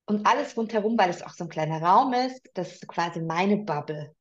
[0.06, 3.58] und alles rundherum, weil es auch so ein kleiner Raum ist, das ist quasi meine
[3.58, 4.14] Bubble.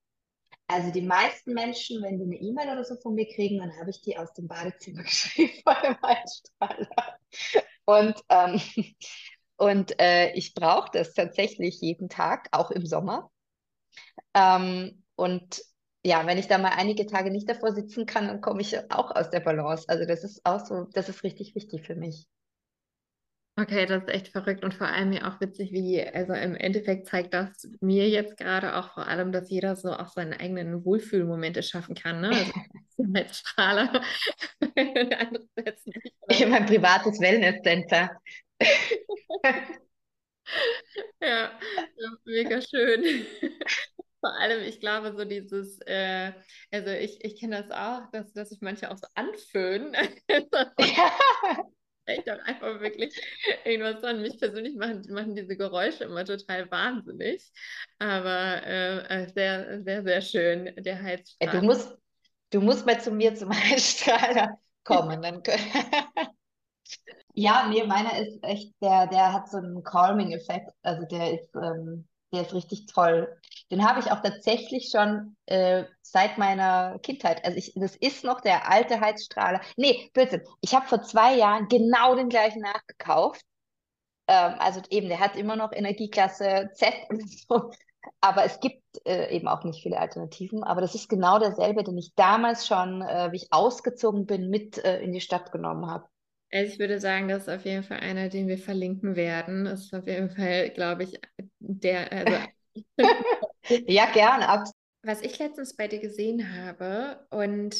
[0.68, 3.90] Also die meisten Menschen, wenn die eine E-Mail oder so von mir kriegen, dann habe
[3.90, 7.18] ich die aus dem Badezimmer geschrieben vor dem Heizstrahler.
[7.86, 8.60] Und, ähm,
[9.56, 13.32] und äh, ich brauche das tatsächlich jeden Tag, auch im Sommer.
[14.32, 15.60] Ähm, und
[16.04, 19.14] ja, wenn ich da mal einige Tage nicht davor sitzen kann, dann komme ich auch
[19.14, 19.84] aus der Balance.
[19.88, 22.26] Also das ist auch so, das ist richtig wichtig für mich.
[23.56, 27.08] Okay, das ist echt verrückt und vor allem mir auch witzig, wie, also im Endeffekt
[27.08, 31.62] zeigt das mir jetzt gerade auch vor allem, dass jeder so auch seine eigenen Wohlfühlmomente
[31.62, 32.30] schaffen kann, ne?
[32.30, 32.52] Also
[33.14, 34.00] als Strahler.
[36.48, 38.10] mein privates Wellnesscenter.
[41.20, 41.50] Ja,
[42.24, 43.26] mega schön.
[44.20, 46.32] Vor allem, ich glaube, so dieses, äh,
[46.70, 49.94] also ich, ich kenne das auch, dass, dass sich manche auch so anföhnen.
[50.78, 51.12] Ja.
[52.06, 53.14] Ich doch einfach wirklich
[53.64, 54.22] irgendwas dran.
[54.22, 57.52] Mich persönlich machen, machen diese Geräusche immer total wahnsinnig.
[57.98, 61.60] Aber äh, äh sehr, sehr, sehr schön, der Heizstrahler.
[61.60, 61.96] Du musst,
[62.50, 65.22] du musst mal zu mir zum Heizstrahler kommen.
[65.22, 65.42] Dann
[67.34, 70.70] ja, nee, meiner ist echt, der, der hat so einen Calming-Effekt.
[70.82, 73.36] Also der ist, ähm, der ist richtig toll.
[73.70, 77.44] Den habe ich auch tatsächlich schon äh, seit meiner Kindheit.
[77.44, 79.60] Also ich, das ist noch der alte Heizstrahler.
[79.76, 80.42] Nee, Blödsinn.
[80.60, 83.42] Ich habe vor zwei Jahren genau den gleichen nachgekauft.
[84.28, 87.70] Ähm, also eben, der hat immer noch Energieklasse Z und so.
[88.20, 90.64] Aber es gibt äh, eben auch nicht viele Alternativen.
[90.64, 94.78] Aber das ist genau derselbe, den ich damals schon, äh, wie ich ausgezogen bin, mit
[94.84, 96.08] äh, in die Stadt genommen habe.
[96.52, 99.64] Also ich würde sagen, das ist auf jeden Fall einer, den wir verlinken werden.
[99.64, 101.20] Das ist auf jeden Fall, glaube ich,
[101.58, 102.12] der.
[102.12, 102.36] Also
[103.86, 104.64] ja, gern.
[105.02, 107.76] Was ich letztens bei dir gesehen habe und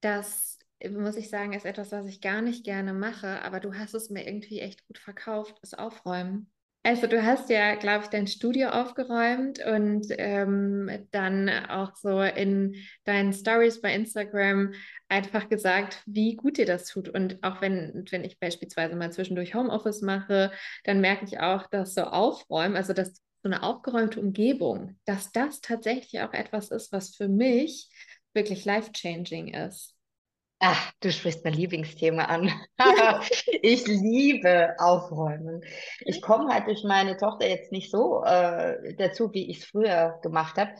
[0.00, 3.94] das muss ich sagen, ist etwas, was ich gar nicht gerne mache, aber du hast
[3.94, 6.50] es mir irgendwie echt gut verkauft, ist Aufräumen.
[6.84, 12.76] Also du hast ja, glaube ich, dein Studio aufgeräumt und ähm, dann auch so in
[13.04, 14.72] deinen Stories bei Instagram
[15.08, 17.08] einfach gesagt, wie gut dir das tut.
[17.08, 20.50] Und auch wenn, wenn ich beispielsweise mal zwischendurch Homeoffice mache,
[20.84, 25.60] dann merke ich auch, dass so Aufräumen, also dass so eine aufgeräumte Umgebung, dass das
[25.60, 27.90] tatsächlich auch etwas ist, was für mich
[28.32, 29.97] wirklich life-changing ist.
[30.60, 32.50] Ach, du sprichst mein Lieblingsthema an.
[33.62, 35.62] ich liebe Aufräumen.
[36.00, 40.18] Ich komme halt durch meine Tochter jetzt nicht so äh, dazu, wie ich es früher
[40.22, 40.72] gemacht habe.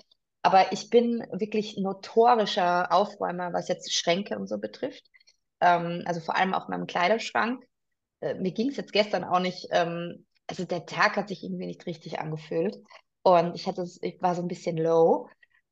[0.42, 5.04] Aber ich bin wirklich notorischer Aufräumer, was jetzt Schränke und so betrifft.
[5.60, 7.64] Ähm, also vor allem auch in meinem Kleiderschrank.
[8.20, 11.66] Äh, mir ging es jetzt gestern auch nicht, ähm, also der Tag hat sich irgendwie
[11.66, 12.76] nicht richtig angefühlt.
[13.22, 15.28] Und ich hatte, ich war so ein bisschen low.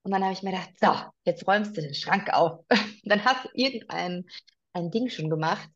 [0.06, 2.64] Und dann habe ich mir gedacht, so, jetzt räumst du den Schrank auf.
[3.02, 4.24] dann hast du irgendein
[4.72, 5.68] ein Ding schon gemacht.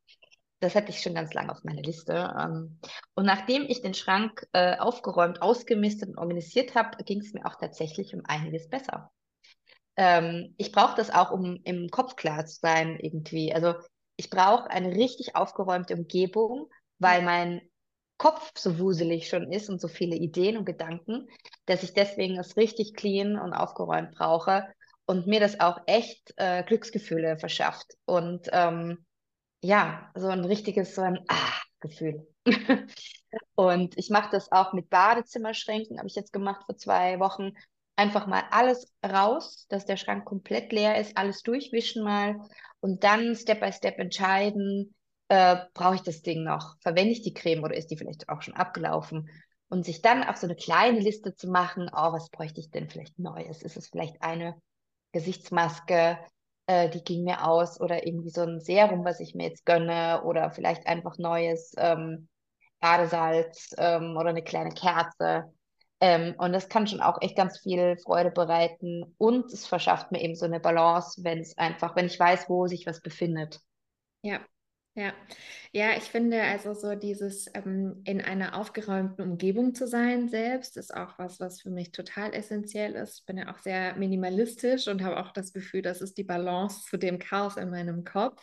[0.61, 2.33] Das hatte ich schon ganz lange auf meiner Liste.
[2.41, 2.79] Ähm.
[3.17, 7.57] Und nachdem ich den Schrank äh, aufgeräumt, ausgemistet und organisiert habe, ging es mir auch
[7.57, 9.11] tatsächlich um einiges besser.
[9.97, 13.53] Ähm, ich brauche das auch, um im Kopf klar zu sein irgendwie.
[13.53, 13.75] Also
[14.15, 17.63] ich brauche eine richtig aufgeräumte Umgebung, weil mein
[18.21, 21.27] Kopf so wuselig schon ist und so viele Ideen und Gedanken,
[21.65, 24.67] dass ich deswegen es richtig clean und aufgeräumt brauche
[25.07, 29.07] und mir das auch echt äh, Glücksgefühle verschafft und ähm,
[29.63, 32.27] ja, so ein richtiges, so ein Ah-Gefühl.
[33.55, 37.53] und ich mache das auch mit Badezimmerschränken, habe ich jetzt gemacht vor zwei Wochen.
[37.97, 42.37] Einfach mal alles raus, dass der Schrank komplett leer ist, alles durchwischen mal
[42.81, 44.95] und dann Step by Step entscheiden,
[45.31, 46.77] äh, brauche ich das Ding noch?
[46.81, 49.31] Verwende ich die Creme oder ist die vielleicht auch schon abgelaufen?
[49.69, 52.91] Und sich dann auch so eine kleine Liste zu machen, oh, was bräuchte ich denn
[52.91, 53.63] vielleicht Neues?
[53.63, 54.61] Ist es vielleicht eine
[55.13, 56.19] Gesichtsmaske,
[56.67, 60.25] äh, die ging mir aus oder irgendwie so ein Serum, was ich mir jetzt gönne
[60.25, 62.29] oder vielleicht einfach neues ähm,
[62.81, 65.45] Badesalz ähm, oder eine kleine Kerze.
[66.01, 70.23] Ähm, und das kann schon auch echt ganz viel Freude bereiten und es verschafft mir
[70.23, 73.61] eben so eine Balance, wenn es einfach, wenn ich weiß, wo sich was befindet.
[74.23, 74.41] Ja,
[74.95, 75.13] ja,
[75.73, 80.93] ja, ich finde also so dieses ähm, in einer aufgeräumten Umgebung zu sein selbst ist
[80.95, 83.21] auch was, was für mich total essentiell ist.
[83.21, 86.83] Ich bin ja auch sehr minimalistisch und habe auch das Gefühl, das ist die Balance
[86.89, 88.43] zu dem Chaos in meinem Kopf.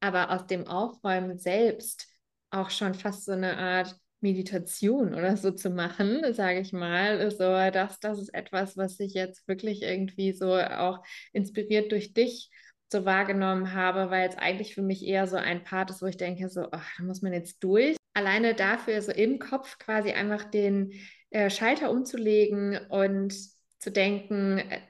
[0.00, 2.06] Aber aus dem Aufräumen selbst
[2.50, 7.30] auch schon fast so eine Art Meditation oder so zu machen, sage ich mal.
[7.30, 12.50] So, das, das ist etwas, was ich jetzt wirklich irgendwie so auch inspiriert durch dich
[12.90, 16.16] so wahrgenommen habe, weil es eigentlich für mich eher so ein Part ist, wo ich
[16.16, 17.96] denke, so, ach, da muss man jetzt durch.
[18.14, 20.92] Alleine dafür so im Kopf quasi einfach den
[21.30, 23.32] äh, Schalter umzulegen und
[23.78, 24.80] zu denken, äh,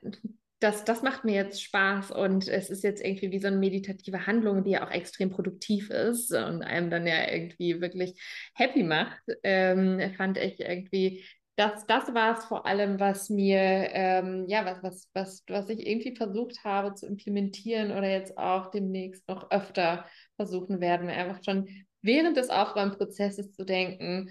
[0.60, 4.26] das, das macht mir jetzt Spaß und es ist jetzt irgendwie wie so eine meditative
[4.26, 8.20] Handlung, die ja auch extrem produktiv ist und einem dann ja irgendwie wirklich
[8.54, 11.24] happy macht, ähm, fand ich irgendwie
[11.60, 15.86] das, das war es vor allem, was mir, ähm, ja, was, was, was, was ich
[15.86, 21.68] irgendwie versucht habe zu implementieren oder jetzt auch demnächst noch öfter versuchen werden, einfach schon
[22.00, 24.30] während des Aufräumprozesses zu denken,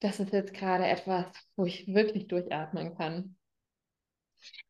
[0.00, 3.36] das ist jetzt gerade etwas, wo ich wirklich durchatmen kann.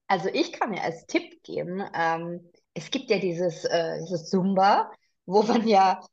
[0.08, 4.90] Also ich kann mir als Tipp geben, ähm, es gibt ja dieses, äh, dieses Zumba,
[5.24, 6.06] wo man ja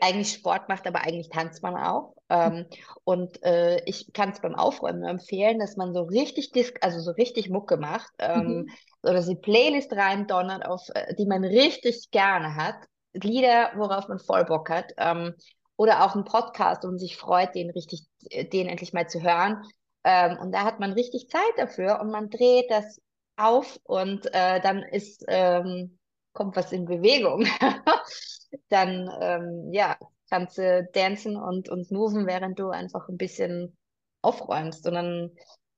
[0.00, 2.14] eigentlich Sport macht, aber eigentlich tanzt man auch.
[2.28, 2.66] Ähm,
[3.04, 7.00] und äh, ich kann es beim Aufräumen nur empfehlen, dass man so richtig Disc, also
[7.00, 8.68] so richtig Mucke macht, ähm, mhm.
[9.02, 12.76] oder die Playlist reindonnert, auf äh, die man richtig gerne hat,
[13.12, 14.92] Lieder, worauf man voll Bock hat.
[14.96, 15.34] Ähm,
[15.76, 18.06] oder auch einen Podcast und sich freut, den richtig,
[18.52, 19.62] den endlich mal zu hören.
[20.04, 23.00] Ähm, und da hat man richtig Zeit dafür und man dreht das
[23.36, 25.98] auf und äh, dann ist, ähm,
[26.32, 27.46] kommt was in Bewegung.
[28.68, 29.96] dann, ähm, ja,
[30.30, 33.76] kannst du dancen und, und moven, während du einfach ein bisschen
[34.22, 34.86] aufräumst.
[34.86, 35.30] Und dann,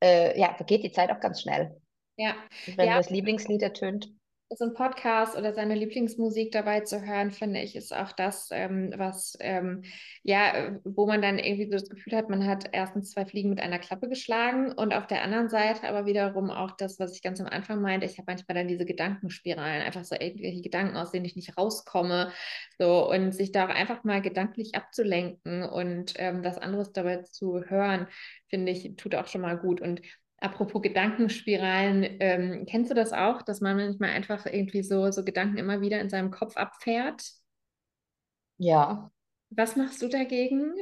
[0.03, 1.81] äh, ja, vergeht die Zeit auch ganz schnell.
[2.17, 2.35] Ja.
[2.77, 2.97] Wenn ja.
[2.97, 4.11] das Lieblingslied ertönt
[4.51, 8.93] so ein Podcast oder seine Lieblingsmusik dabei zu hören, finde ich, ist auch das, ähm,
[8.97, 9.83] was, ähm,
[10.23, 13.61] ja, wo man dann irgendwie so das Gefühl hat, man hat erstens zwei Fliegen mit
[13.61, 17.41] einer Klappe geschlagen und auf der anderen Seite aber wiederum auch das, was ich ganz
[17.41, 21.25] am Anfang meinte, ich habe manchmal dann diese Gedankenspiralen, einfach so irgendwelche Gedanken, aus denen
[21.25, 22.31] ich nicht rauskomme,
[22.79, 27.65] so und sich da auch einfach mal gedanklich abzulenken und ähm, was anderes dabei zu
[27.65, 28.07] hören,
[28.49, 29.81] finde ich, tut auch schon mal gut.
[29.81, 30.01] Und
[30.45, 35.57] Apropos Gedankenspiralen, ähm, kennst du das auch, dass man manchmal einfach irgendwie so, so Gedanken
[35.57, 37.33] immer wieder in seinem Kopf abfährt?
[38.59, 39.11] Ja.
[39.49, 40.75] Was machst du dagegen?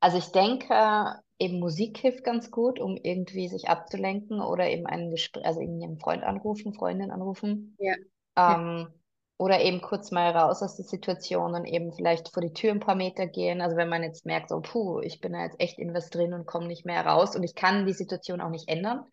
[0.00, 5.10] Also ich denke, eben Musik hilft ganz gut, um irgendwie sich abzulenken oder eben einen
[5.10, 7.76] Gespräch, also eben einen Freund anrufen, Freundin anrufen.
[7.78, 7.96] Ja.
[8.38, 8.88] Ähm,
[9.36, 12.80] oder eben kurz mal raus aus der Situation und eben vielleicht vor die Tür ein
[12.80, 13.60] paar Meter gehen.
[13.60, 16.32] Also wenn man jetzt merkt, so, puh, ich bin da jetzt echt in was drin
[16.32, 19.04] und komme nicht mehr raus und ich kann die Situation auch nicht ändern.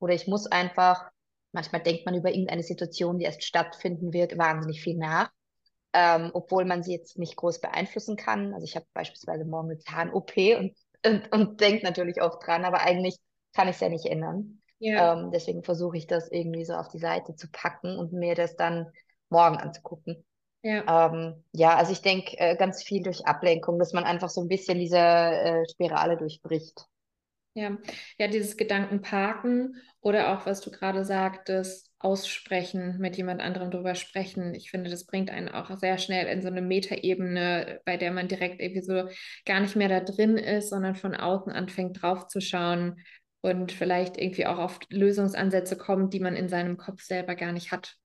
[0.00, 1.08] Oder ich muss einfach,
[1.52, 5.30] manchmal denkt man über irgendeine Situation, die erst stattfinden wird, wahnsinnig viel nach.
[5.92, 8.52] Ähm, obwohl man sie jetzt nicht groß beeinflussen kann.
[8.52, 12.80] Also ich habe beispielsweise morgen eine Zahn-OP und, und, und denke natürlich oft dran, aber
[12.80, 13.16] eigentlich
[13.54, 14.60] kann ich es ja nicht ändern.
[14.80, 15.14] Ja.
[15.14, 18.54] Ähm, deswegen versuche ich das irgendwie so auf die Seite zu packen und mir das
[18.54, 18.92] dann
[19.30, 20.24] morgen anzugucken.
[20.62, 21.06] Ja.
[21.06, 24.48] Ähm, ja, also ich denke äh, ganz viel durch Ablenkung, dass man einfach so ein
[24.48, 26.86] bisschen diese äh, Spirale durchbricht.
[27.54, 27.76] Ja,
[28.18, 34.54] ja, dieses Gedankenparken oder auch, was du gerade sagtest, aussprechen, mit jemand anderem drüber sprechen.
[34.54, 38.28] Ich finde, das bringt einen auch sehr schnell in so eine Metaebene, bei der man
[38.28, 39.08] direkt irgendwie so
[39.44, 43.02] gar nicht mehr da drin ist, sondern von außen anfängt draufzuschauen
[43.40, 47.72] und vielleicht irgendwie auch auf Lösungsansätze kommt, die man in seinem Kopf selber gar nicht
[47.72, 47.96] hat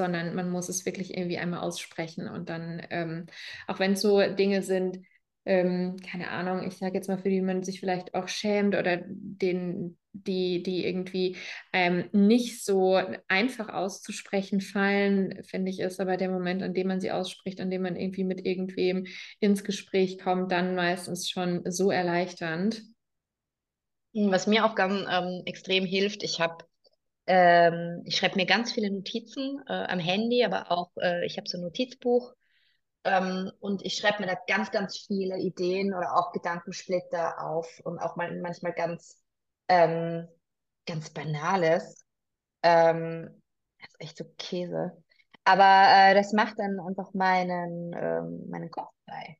[0.00, 3.26] sondern man muss es wirklich irgendwie einmal aussprechen und dann, ähm,
[3.66, 4.98] auch wenn es so Dinge sind,
[5.44, 9.02] ähm, keine Ahnung, ich sage jetzt mal, für die man sich vielleicht auch schämt oder
[9.06, 11.36] den, die, die irgendwie
[11.74, 17.02] ähm, nicht so einfach auszusprechen fallen, finde ich, ist aber der Moment, an dem man
[17.02, 19.06] sie ausspricht, an dem man irgendwie mit irgendwem
[19.38, 22.82] ins Gespräch kommt, dann meistens schon so erleichternd.
[24.14, 26.64] Was mir auch ganz ähm, extrem hilft, ich habe
[27.32, 31.48] ähm, ich schreibe mir ganz viele Notizen äh, am Handy, aber auch äh, ich habe
[31.48, 32.34] so ein Notizbuch
[33.04, 38.00] ähm, und ich schreibe mir da ganz, ganz viele Ideen oder auch Gedankensplitter auf und
[38.00, 39.16] auch mal, manchmal ganz,
[39.68, 40.26] ähm,
[40.86, 42.04] ganz Banales.
[42.64, 43.40] Ähm,
[43.78, 45.00] das ist echt so Käse.
[45.44, 49.38] Aber äh, das macht dann einfach meinen, ähm, meinen Kopf frei.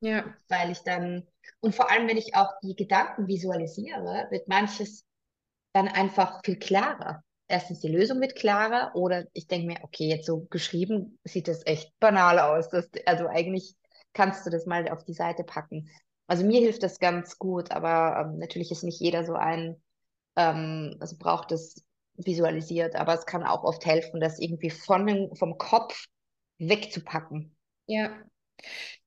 [0.00, 0.24] Ja.
[0.48, 1.28] Weil ich dann,
[1.60, 5.04] und vor allem, wenn ich auch die Gedanken visualisiere, wird manches
[5.72, 7.22] dann einfach viel klarer.
[7.48, 11.66] Erstens, die Lösung wird klarer oder ich denke mir, okay, jetzt so geschrieben sieht das
[11.66, 12.68] echt banal aus.
[12.68, 13.74] Das, also eigentlich
[14.12, 15.90] kannst du das mal auf die Seite packen.
[16.26, 19.82] Also mir hilft das ganz gut, aber ähm, natürlich ist nicht jeder so ein,
[20.36, 25.58] ähm, also braucht es visualisiert, aber es kann auch oft helfen, das irgendwie von, vom
[25.58, 26.06] Kopf
[26.58, 27.56] wegzupacken.
[27.86, 28.16] Ja,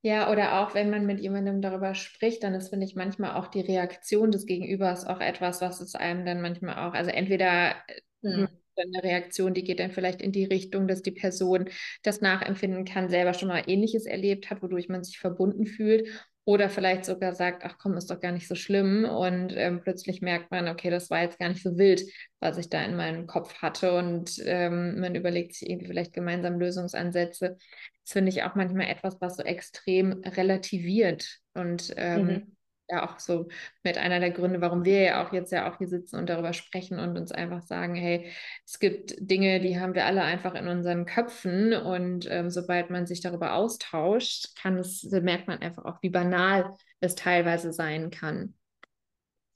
[0.02, 3.48] ja, oder auch wenn man mit jemandem darüber spricht, dann ist, finde ich, manchmal auch
[3.48, 7.74] die Reaktion des Gegenübers auch etwas, was es einem dann manchmal auch, also entweder
[8.22, 8.48] hm.
[8.76, 11.70] eine Reaktion, die geht dann vielleicht in die Richtung, dass die Person
[12.02, 16.08] das nachempfinden kann, selber schon mal Ähnliches erlebt hat, wodurch man sich verbunden fühlt.
[16.46, 19.06] Oder vielleicht sogar sagt, ach komm, ist doch gar nicht so schlimm.
[19.06, 22.02] Und ähm, plötzlich merkt man, okay, das war jetzt gar nicht so wild,
[22.38, 23.96] was ich da in meinem Kopf hatte.
[23.96, 27.56] Und ähm, man überlegt sich irgendwie vielleicht gemeinsam Lösungsansätze.
[28.04, 32.56] Das finde ich auch manchmal etwas, was so extrem relativiert und ähm, mhm.
[32.90, 33.48] ja auch so
[33.82, 36.52] mit einer der Gründe, warum wir ja auch jetzt ja auch hier sitzen und darüber
[36.52, 38.30] sprechen und uns einfach sagen, hey,
[38.66, 43.06] es gibt Dinge, die haben wir alle einfach in unseren Köpfen und ähm, sobald man
[43.06, 48.54] sich darüber austauscht, kann es, merkt man einfach auch, wie banal es teilweise sein kann.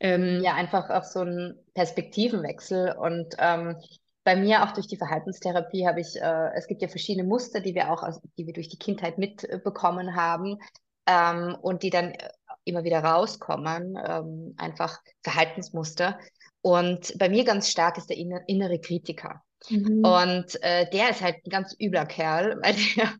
[0.00, 3.76] Ähm, ja, einfach auch so ein Perspektivenwechsel und ähm,
[4.28, 7.74] bei mir auch durch die Verhaltenstherapie habe ich, äh, es gibt ja verschiedene Muster, die
[7.74, 10.58] wir auch, aus, die wir durch die Kindheit mitbekommen haben
[11.06, 12.28] ähm, und die dann äh,
[12.64, 16.18] immer wieder rauskommen, ähm, einfach Verhaltensmuster.
[16.60, 19.40] Und bei mir ganz stark ist der inner, innere Kritiker.
[19.70, 20.04] Mhm.
[20.04, 23.14] Und äh, der ist halt ein ganz übler Kerl, weil der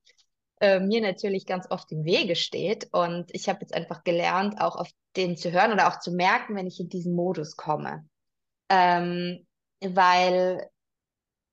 [0.61, 2.87] äh, mir natürlich ganz oft im Wege steht.
[2.93, 6.55] Und ich habe jetzt einfach gelernt, auch auf den zu hören oder auch zu merken,
[6.55, 8.07] wenn ich in diesen Modus komme.
[8.69, 9.47] Ähm,
[9.81, 10.69] weil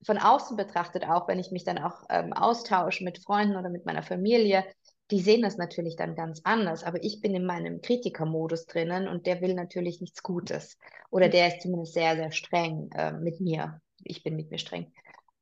[0.03, 3.85] von außen betrachtet auch, wenn ich mich dann auch ähm, austausche mit Freunden oder mit
[3.85, 4.63] meiner Familie,
[5.11, 9.27] die sehen das natürlich dann ganz anders, aber ich bin in meinem Kritikermodus drinnen und
[9.27, 10.77] der will natürlich nichts Gutes.
[11.11, 13.81] Oder der ist zumindest sehr, sehr streng äh, mit mir.
[14.03, 14.91] Ich bin mit mir streng.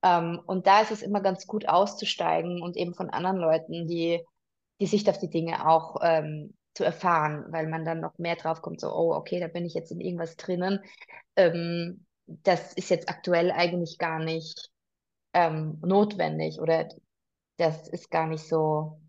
[0.03, 4.21] Ähm, und da ist es immer ganz gut auszusteigen und eben von anderen Leuten die,
[4.81, 8.61] die Sicht auf die Dinge auch ähm, zu erfahren, weil man dann noch mehr drauf
[8.61, 10.79] kommt, so, oh, okay, da bin ich jetzt in irgendwas drinnen.
[11.37, 14.71] Ähm, das ist jetzt aktuell eigentlich gar nicht
[15.33, 16.87] ähm, notwendig oder
[17.57, 19.01] das ist gar nicht so,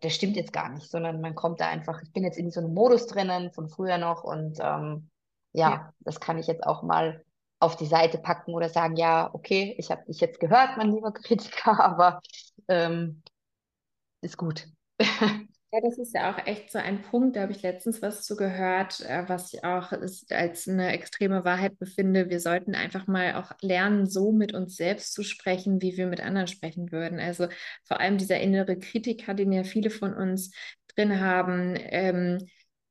[0.00, 2.60] das stimmt jetzt gar nicht, sondern man kommt da einfach, ich bin jetzt in so
[2.60, 5.10] einem Modus drinnen von früher noch und ähm,
[5.52, 7.24] ja, ja, das kann ich jetzt auch mal
[7.58, 11.12] auf die Seite packen oder sagen, ja, okay, ich habe dich jetzt gehört, mein lieber
[11.12, 12.20] Kritiker, aber
[12.68, 13.22] ähm,
[14.20, 14.68] ist gut.
[15.76, 18.34] Ja, das ist ja auch echt so ein Punkt, da habe ich letztens was zu
[18.36, 19.92] gehört, äh, was ich auch
[20.30, 22.30] als eine extreme Wahrheit befinde.
[22.30, 26.20] Wir sollten einfach mal auch lernen, so mit uns selbst zu sprechen, wie wir mit
[26.22, 27.20] anderen sprechen würden.
[27.20, 27.48] Also
[27.84, 30.52] vor allem dieser innere Kritiker, den ja viele von uns
[30.94, 32.38] drin haben, ähm,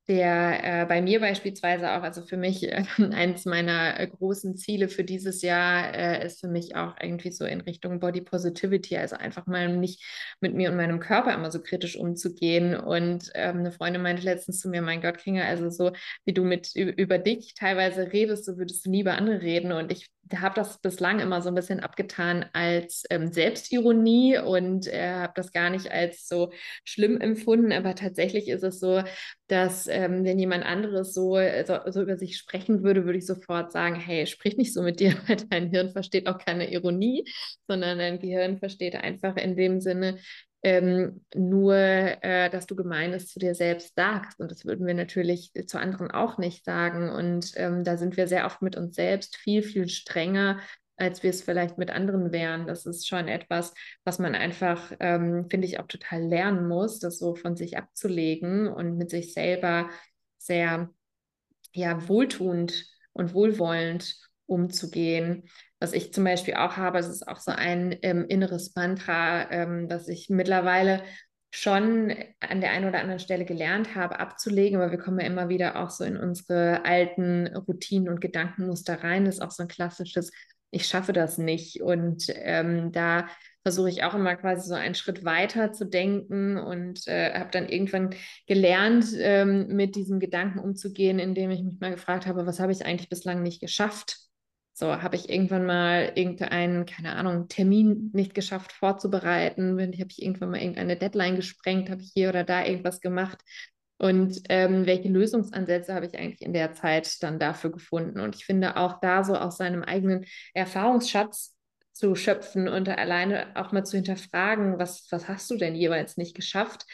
[0.07, 2.83] der äh, bei mir beispielsweise auch, also für mich äh,
[3.13, 7.45] eins meiner äh, großen Ziele für dieses Jahr äh, ist für mich auch irgendwie so
[7.45, 10.03] in Richtung Body Positivity, also einfach mal nicht
[10.41, 12.75] mit mir und meinem Körper immer so kritisch umzugehen.
[12.75, 15.91] Und ähm, eine Freundin meinte letztens zu mir, mein Gott, Kinga, also so
[16.25, 19.71] wie du mit über dich teilweise redest, so würdest du nie über andere reden.
[19.71, 25.13] Und ich habe das bislang immer so ein bisschen abgetan als ähm, Selbstironie und äh,
[25.13, 26.51] habe das gar nicht als so
[26.83, 27.71] schlimm empfunden.
[27.71, 29.03] Aber tatsächlich ist es so,
[29.47, 33.71] dass ähm, wenn jemand anderes so, so, so, über sich sprechen würde, würde ich sofort
[33.71, 37.25] sagen, hey, sprich nicht so mit dir, weil dein Hirn versteht auch keine Ironie,
[37.67, 40.17] sondern dein Gehirn versteht einfach in dem Sinne,
[40.65, 44.39] ähm, nur, äh, dass du Gemeines zu dir selbst sagst.
[44.39, 47.11] Und das würden wir natürlich zu anderen auch nicht sagen.
[47.11, 50.59] Und ähm, da sind wir sehr oft mit uns selbst viel, viel strenger,
[50.97, 52.65] als wir es vielleicht mit anderen wären.
[52.65, 57.19] Das ist schon etwas, was man einfach, ähm, finde ich, auch total lernen muss, das
[57.19, 59.91] so von sich abzulegen und mit sich selber
[60.39, 60.89] sehr
[61.73, 64.15] ja, wohltuend und wohlwollend
[64.47, 65.43] umzugehen.
[65.85, 69.87] Was ich zum Beispiel auch habe, es ist auch so ein ähm, inneres Mantra, ähm,
[69.87, 71.03] das ich mittlerweile
[71.51, 75.47] schon an der einen oder anderen Stelle gelernt habe, abzulegen, aber wir kommen ja immer
[75.47, 79.25] wieder auch so in unsere alten Routinen und Gedankenmuster rein.
[79.25, 80.31] Das ist auch so ein klassisches,
[80.71, 81.83] ich schaffe das nicht.
[81.83, 83.27] Und ähm, da
[83.61, 87.69] versuche ich auch immer quasi so einen Schritt weiter zu denken und äh, habe dann
[87.69, 88.15] irgendwann
[88.47, 92.83] gelernt, ähm, mit diesem Gedanken umzugehen, indem ich mich mal gefragt habe, was habe ich
[92.83, 94.24] eigentlich bislang nicht geschafft?
[94.77, 99.79] So, habe ich irgendwann mal irgendeinen, keine Ahnung, Termin nicht geschafft vorzubereiten?
[99.79, 101.89] Habe ich irgendwann mal irgendeine Deadline gesprengt?
[101.89, 103.41] Habe ich hier oder da irgendwas gemacht?
[103.97, 108.19] Und ähm, welche Lösungsansätze habe ich eigentlich in der Zeit dann dafür gefunden?
[108.19, 111.55] Und ich finde auch da so aus seinem eigenen Erfahrungsschatz
[111.93, 116.35] zu schöpfen und alleine auch mal zu hinterfragen, was, was hast du denn jeweils nicht
[116.35, 116.85] geschafft?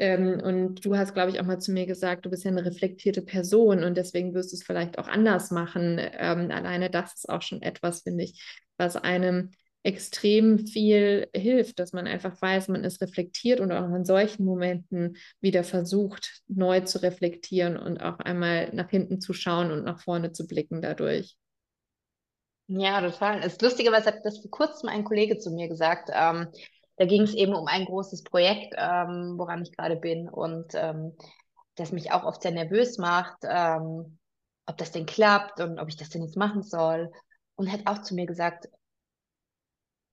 [0.00, 2.64] Ähm, und du hast, glaube ich, auch mal zu mir gesagt, du bist ja eine
[2.64, 5.98] reflektierte Person und deswegen wirst du es vielleicht auch anders machen.
[6.00, 8.42] Ähm, alleine das ist auch schon etwas, finde ich,
[8.78, 9.50] was einem
[9.82, 15.18] extrem viel hilft, dass man einfach weiß, man ist reflektiert und auch in solchen Momenten
[15.42, 20.32] wieder versucht, neu zu reflektieren und auch einmal nach hinten zu schauen und nach vorne
[20.32, 21.36] zu blicken dadurch.
[22.68, 23.40] Ja, total.
[23.40, 26.08] Das Lustige war, hat das vor kurzem ein Kollege zu mir gesagt.
[26.14, 26.46] Ähm,
[27.00, 31.16] da ging es eben um ein großes Projekt, ähm, woran ich gerade bin und ähm,
[31.76, 34.18] das mich auch oft sehr nervös macht, ähm,
[34.66, 37.10] ob das denn klappt und ob ich das denn jetzt machen soll.
[37.54, 38.68] Und hat auch zu mir gesagt,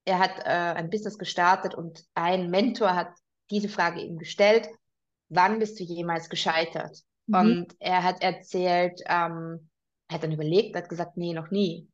[0.06, 3.10] er hat äh, ein Business gestartet und ein Mentor hat
[3.52, 4.70] diese Frage ihm gestellt,
[5.28, 7.02] wann bist du jemals gescheitert?
[7.26, 7.36] Mhm.
[7.36, 9.70] Und er hat erzählt, ähm,
[10.08, 11.90] er hat dann überlegt, hat gesagt, nee, noch nie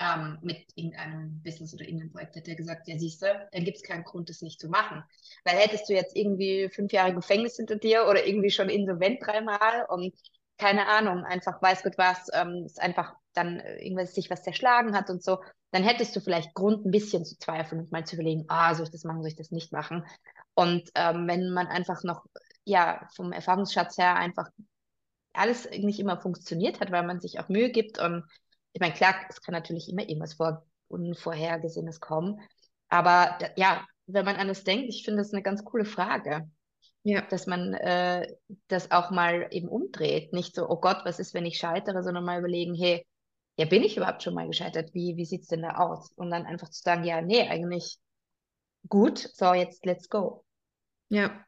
[0.00, 3.76] ähm, mit irgendeinem Business oder irgendeinem Projekt, hat er gesagt, ja siehst du, dann gibt
[3.76, 5.04] es keinen Grund, das nicht zu machen.
[5.44, 9.86] Weil hättest du jetzt irgendwie fünf Jahre Gefängnis hinter dir oder irgendwie schon insolvent dreimal
[9.88, 10.14] und
[10.56, 15.08] keine Ahnung, einfach weiß Gott was, ähm, ist einfach dann irgendwas sich was zerschlagen hat
[15.10, 15.38] und so,
[15.70, 18.84] dann hättest du vielleicht Grund, ein bisschen zu zweifeln und mal zu überlegen, ah, soll
[18.84, 20.04] ich das machen, soll ich das nicht machen.
[20.54, 22.24] Und ähm, wenn man einfach noch,
[22.64, 24.48] ja, vom Erfahrungsschatz her einfach
[25.32, 28.24] alles nicht immer funktioniert hat, weil man sich auch Mühe gibt und
[28.72, 32.40] ich meine, klar, es kann natürlich immer irgendwas vor Unvorhergesehenes kommen.
[32.88, 36.50] Aber ja, wenn man an das denkt, ich finde das eine ganz coole Frage.
[37.02, 37.22] Ja.
[37.22, 38.26] Dass man äh,
[38.68, 40.32] das auch mal eben umdreht.
[40.32, 43.06] Nicht so, oh Gott, was ist, wenn ich scheitere, sondern mal überlegen, hey,
[43.56, 44.92] ja, bin ich überhaupt schon mal gescheitert?
[44.94, 46.12] Wie, wie sieht es denn da aus?
[46.16, 47.98] Und dann einfach zu sagen, ja, nee, eigentlich
[48.88, 50.44] gut, so jetzt let's go.
[51.08, 51.44] Ja,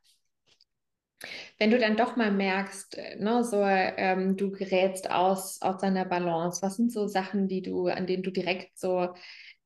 [1.58, 6.04] wenn du dann doch mal merkst, äh, ne, so ähm, du gerätst aus, aus deiner
[6.04, 9.08] Balance, was sind so Sachen, die du, an denen du direkt so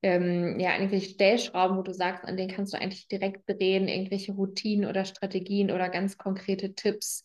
[0.02, 4.32] ähm, ja, irgendwelche Stellschrauben, wo du sagst, an denen kannst du eigentlich direkt drehen, irgendwelche
[4.32, 7.24] Routinen oder Strategien oder ganz konkrete Tipps,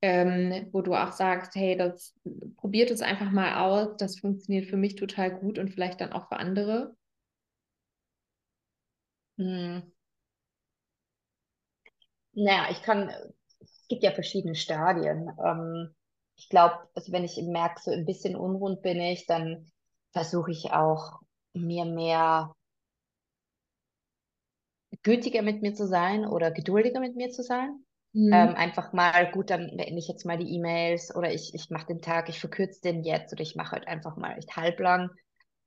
[0.00, 2.14] ähm, wo du auch sagst, hey, das
[2.56, 6.28] probiert es einfach mal aus, das funktioniert für mich total gut und vielleicht dann auch
[6.28, 6.94] für andere?
[9.38, 9.92] Hm.
[12.34, 13.41] Naja, ich kann, es
[13.92, 15.30] gibt ja verschiedene Stadien.
[15.44, 15.94] Ähm,
[16.36, 19.70] ich glaube, also wenn ich merke, so ein bisschen unrund bin ich, dann
[20.12, 21.20] versuche ich auch,
[21.54, 22.54] mir mehr
[25.02, 27.84] gütiger mit mir zu sein oder geduldiger mit mir zu sein.
[28.14, 28.32] Mhm.
[28.32, 31.88] Ähm, einfach mal, gut, dann beende ich jetzt mal die E-Mails oder ich, ich mache
[31.88, 35.10] den Tag, ich verkürze den jetzt oder ich mache halt einfach mal echt halblang,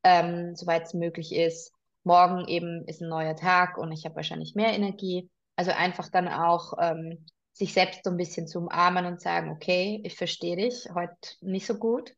[0.04, 1.72] ähm, soweit es möglich ist.
[2.04, 5.30] Morgen eben ist ein neuer Tag und ich habe wahrscheinlich mehr Energie.
[5.56, 7.26] Also einfach dann auch ähm,
[7.56, 11.66] sich selbst so ein bisschen zu umarmen und sagen, okay, ich verstehe dich, heute nicht
[11.66, 12.14] so gut.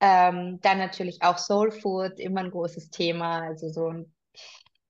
[0.00, 4.14] Ähm, dann natürlich auch Soul Food, immer ein großes Thema, also so ein,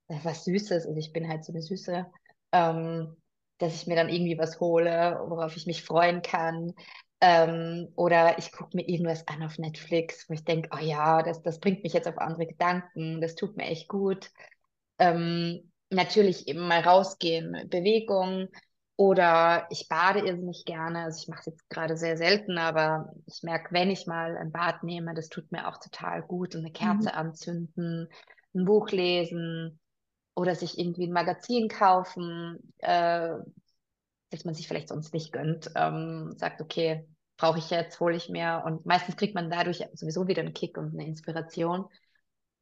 [0.06, 2.06] was Süßes, also ich bin halt so eine Süße,
[2.52, 3.16] ähm,
[3.58, 6.72] dass ich mir dann irgendwie was hole, worauf ich mich freuen kann.
[7.20, 11.42] Ähm, oder ich gucke mir irgendwas an auf Netflix, wo ich denke, oh ja, das,
[11.42, 14.30] das bringt mich jetzt auf andere Gedanken, das tut mir echt gut.
[15.00, 18.48] Ähm, natürlich eben mal rausgehen, Bewegung
[19.00, 21.04] oder ich bade irrsinnig gerne.
[21.04, 24.52] Also ich mache es jetzt gerade sehr selten, aber ich merke, wenn ich mal ein
[24.52, 26.54] Bad nehme, das tut mir auch total gut.
[26.54, 27.14] Und eine Kerze Mhm.
[27.14, 28.08] anzünden,
[28.54, 29.80] ein Buch lesen
[30.34, 33.30] oder sich irgendwie ein Magazin kaufen, äh,
[34.30, 35.70] das man sich vielleicht sonst nicht gönnt.
[35.76, 38.62] Ähm, sagt, okay, brauche ich jetzt, hole ich mir.
[38.66, 41.86] Und meistens kriegt man dadurch sowieso wieder einen Kick und eine Inspiration.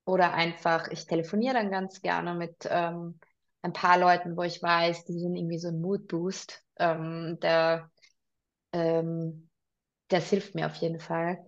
[0.07, 3.19] Oder einfach, ich telefoniere dann ganz gerne mit ähm,
[3.63, 6.63] ein paar Leuten, wo ich weiß, die sind irgendwie so ein Mood-Boost.
[6.79, 7.91] Ähm, der,
[8.73, 9.49] ähm,
[10.09, 11.39] das hilft mir auf jeden Fall.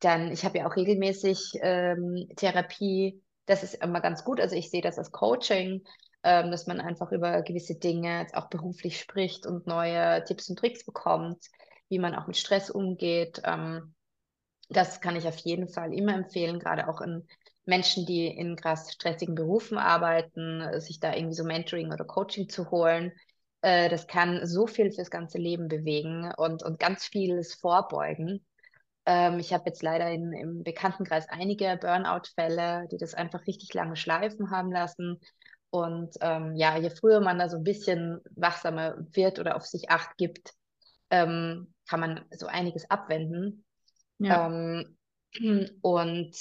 [0.00, 3.22] Dann, ich habe ja auch regelmäßig ähm, Therapie.
[3.46, 4.40] Das ist immer ganz gut.
[4.40, 5.84] Also ich sehe das als Coaching,
[6.22, 10.84] ähm, dass man einfach über gewisse Dinge auch beruflich spricht und neue Tipps und Tricks
[10.84, 11.44] bekommt,
[11.88, 13.40] wie man auch mit Stress umgeht.
[13.44, 13.94] Ähm,
[14.68, 17.26] das kann ich auf jeden Fall immer empfehlen, gerade auch in
[17.68, 22.70] Menschen, die in krass stressigen Berufen arbeiten, sich da irgendwie so Mentoring oder Coaching zu
[22.70, 23.12] holen.
[23.60, 28.44] Äh, das kann so viel fürs ganze Leben bewegen und, und ganz vieles vorbeugen.
[29.04, 33.96] Ähm, ich habe jetzt leider in, im Bekanntenkreis einige Burnout-Fälle, die das einfach richtig lange
[33.96, 35.20] schleifen haben lassen.
[35.68, 39.90] Und ähm, ja, je früher man da so ein bisschen wachsamer wird oder auf sich
[39.90, 40.54] acht gibt,
[41.10, 43.66] ähm, kann man so einiges abwenden.
[44.18, 44.46] Ja.
[44.46, 44.96] Ähm,
[45.82, 46.34] und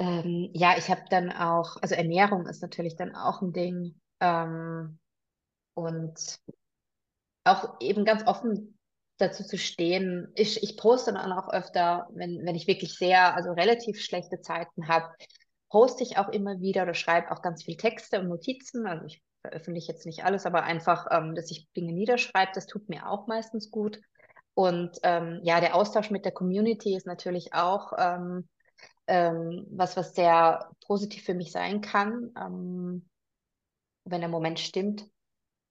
[0.00, 4.00] ähm, ja, ich habe dann auch, also Ernährung ist natürlich dann auch ein Ding.
[4.20, 4.98] Ähm,
[5.74, 6.40] und
[7.44, 8.78] auch eben ganz offen
[9.18, 10.32] dazu zu stehen.
[10.34, 14.88] Ich, ich poste dann auch öfter, wenn, wenn ich wirklich sehr, also relativ schlechte Zeiten
[14.88, 15.14] habe,
[15.68, 18.86] poste ich auch immer wieder oder schreibe auch ganz viel Texte und Notizen.
[18.86, 22.88] Also ich veröffentliche jetzt nicht alles, aber einfach, ähm, dass ich Dinge niederschreibe, das tut
[22.88, 24.00] mir auch meistens gut.
[24.54, 28.48] Und ähm, ja, der Austausch mit der Community ist natürlich auch ähm,
[29.06, 33.08] ähm, was, was sehr positiv für mich sein kann, ähm,
[34.04, 35.06] wenn der Moment stimmt.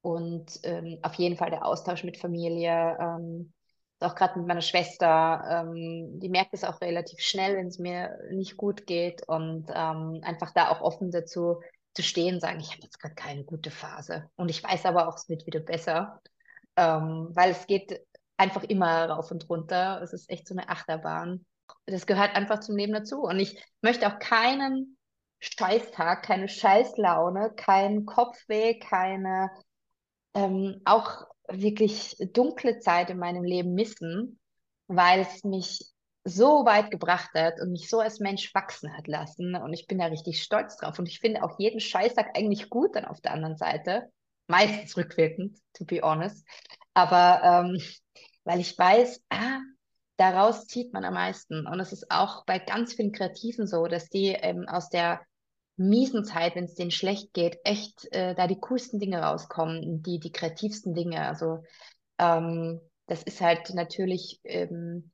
[0.01, 3.53] Und ähm, auf jeden Fall der Austausch mit Familie, ähm,
[3.99, 8.17] auch gerade mit meiner Schwester, ähm, die merkt es auch relativ schnell, wenn es mir
[8.31, 11.61] nicht gut geht und ähm, einfach da auch offen dazu
[11.93, 14.29] zu stehen, sagen, ich habe jetzt gerade keine gute Phase.
[14.37, 16.21] Und ich weiß aber auch, es wird wieder besser,
[16.75, 18.05] weil es geht
[18.37, 20.01] einfach immer rauf und runter.
[20.01, 21.45] Es ist echt so eine Achterbahn.
[21.89, 23.21] Das gehört einfach zum Leben dazu.
[23.21, 24.97] Und ich möchte auch keinen
[25.39, 29.51] Scheißtag, keine Scheißlaune, keinen Kopfweh, keine
[30.33, 34.39] ähm, auch wirklich dunkle Zeit in meinem Leben missen,
[34.87, 35.91] weil es mich
[36.23, 39.55] so weit gebracht hat und mich so als Mensch wachsen hat lassen.
[39.55, 40.99] Und ich bin da richtig stolz drauf.
[40.99, 44.09] Und ich finde auch jeden Scheißtag eigentlich gut dann auf der anderen Seite.
[44.47, 46.45] Meistens rückwirkend, to be honest.
[46.93, 47.81] Aber ähm,
[48.43, 49.59] weil ich weiß, ah,
[50.19, 51.65] daraus zieht man am meisten.
[51.65, 55.21] Und es ist auch bei ganz vielen Kreativen so, dass die ähm, aus der
[55.77, 60.19] miesen Zeit, wenn es denen schlecht geht, echt äh, da die coolsten Dinge rauskommen, die,
[60.19, 61.25] die kreativsten Dinge.
[61.25, 61.63] Also
[62.17, 65.11] ähm, das ist halt natürlich ähm,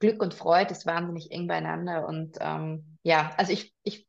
[0.00, 2.08] Glück und Freude ist wahnsinnig eng beieinander.
[2.08, 4.08] Und ähm, ja, also ich, ich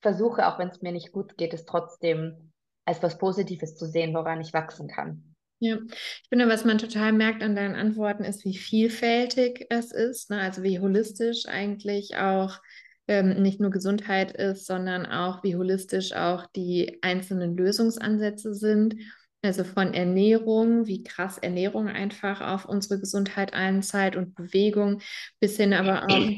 [0.00, 2.52] versuche, auch wenn es mir nicht gut geht, es trotzdem
[2.86, 5.31] als was Positives zu sehen, woran ich wachsen kann.
[5.64, 10.28] Ja, ich finde, was man total merkt an deinen Antworten ist, wie vielfältig es ist,
[10.28, 10.40] ne?
[10.40, 12.58] Also wie holistisch eigentlich auch
[13.06, 18.96] ähm, nicht nur Gesundheit ist, sondern auch wie holistisch auch die einzelnen Lösungsansätze sind.
[19.42, 25.00] Also von Ernährung, wie krass Ernährung einfach auf unsere Gesundheit einzahlt und Bewegung,
[25.38, 26.28] bis hin aber auch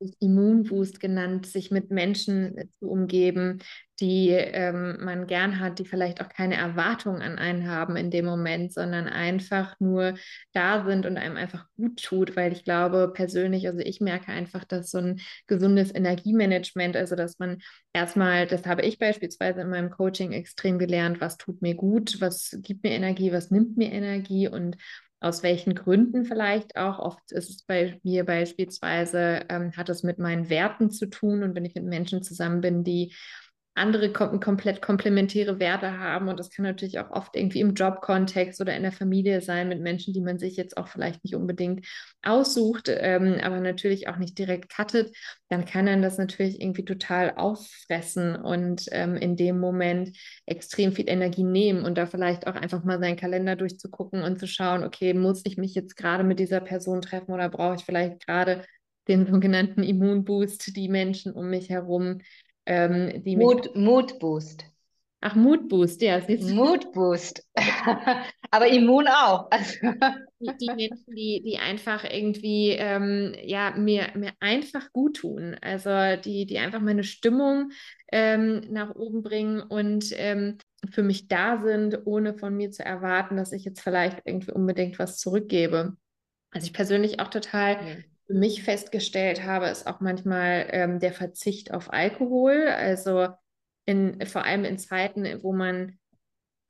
[0.18, 3.60] Immunboost genannt, sich mit Menschen zu umgeben,
[4.00, 8.24] die ähm, man gern hat, die vielleicht auch keine Erwartungen an einen haben in dem
[8.24, 10.14] Moment, sondern einfach nur
[10.52, 14.64] da sind und einem einfach gut tut, weil ich glaube persönlich, also ich merke einfach,
[14.64, 17.58] dass so ein gesundes Energiemanagement, also dass man
[17.92, 22.56] erstmal, das habe ich beispielsweise in meinem Coaching extrem gelernt, was tut mir gut, was
[22.62, 24.76] gibt mir Energie, was nimmt mir Energie und
[25.24, 26.98] aus welchen Gründen vielleicht auch.
[26.98, 31.54] Oft ist es bei mir beispielsweise, ähm, hat es mit meinen Werten zu tun und
[31.54, 33.14] wenn ich mit Menschen zusammen bin, die
[33.74, 36.28] andere kom komplett komplementäre Werte haben.
[36.28, 39.80] Und das kann natürlich auch oft irgendwie im Jobkontext oder in der Familie sein mit
[39.80, 41.86] Menschen, die man sich jetzt auch vielleicht nicht unbedingt
[42.22, 45.14] aussucht, ähm, aber natürlich auch nicht direkt cuttet.
[45.48, 50.16] Dann kann dann das natürlich irgendwie total auffressen und ähm, in dem Moment
[50.46, 54.46] extrem viel Energie nehmen und da vielleicht auch einfach mal seinen Kalender durchzugucken und zu
[54.46, 58.24] schauen, okay, muss ich mich jetzt gerade mit dieser Person treffen oder brauche ich vielleicht
[58.24, 58.62] gerade
[59.08, 62.20] den sogenannten Immunboost, die Menschen um mich herum,
[62.66, 64.64] ähm, die Mood, Mood Boost.
[65.26, 66.20] Ach, Mood Boost, ja.
[66.28, 67.42] Mood Boost.
[68.50, 69.48] Aber immun auch.
[70.38, 75.56] die, die, Menschen, die, die einfach irgendwie ähm, ja, mir, mir einfach gut tun.
[75.62, 77.70] Also die, die einfach meine Stimmung
[78.12, 80.58] ähm, nach oben bringen und ähm,
[80.90, 84.98] für mich da sind, ohne von mir zu erwarten, dass ich jetzt vielleicht irgendwie unbedingt
[84.98, 85.96] was zurückgebe.
[86.50, 91.12] Also ich persönlich auch total mhm für mich festgestellt habe, ist auch manchmal ähm, der
[91.12, 92.68] Verzicht auf Alkohol.
[92.68, 93.28] Also
[93.86, 95.98] in, vor allem in Zeiten, wo man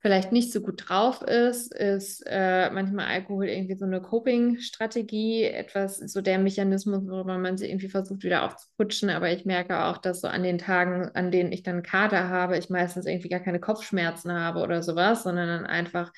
[0.05, 5.97] vielleicht nicht so gut drauf ist, ist äh, manchmal Alkohol irgendwie so eine Coping-Strategie, etwas
[5.97, 9.09] so der Mechanismus, worüber man sie irgendwie versucht wieder aufzuputschen.
[9.09, 12.55] Aber ich merke auch, dass so an den Tagen, an denen ich dann Kater habe,
[12.55, 16.11] ich meistens irgendwie gar keine Kopfschmerzen habe oder sowas, sondern dann einfach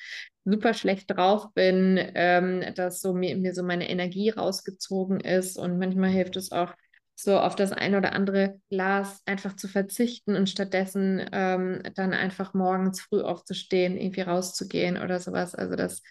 [0.50, 5.78] super schlecht drauf bin, ähm, dass so mir, mir so meine Energie rausgezogen ist und
[5.78, 6.74] manchmal hilft es auch
[7.14, 12.54] so auf das ein oder andere Glas einfach zu verzichten und stattdessen ähm, dann einfach
[12.54, 15.54] morgens früh aufzustehen, irgendwie rauszugehen oder sowas.
[15.54, 16.02] Also das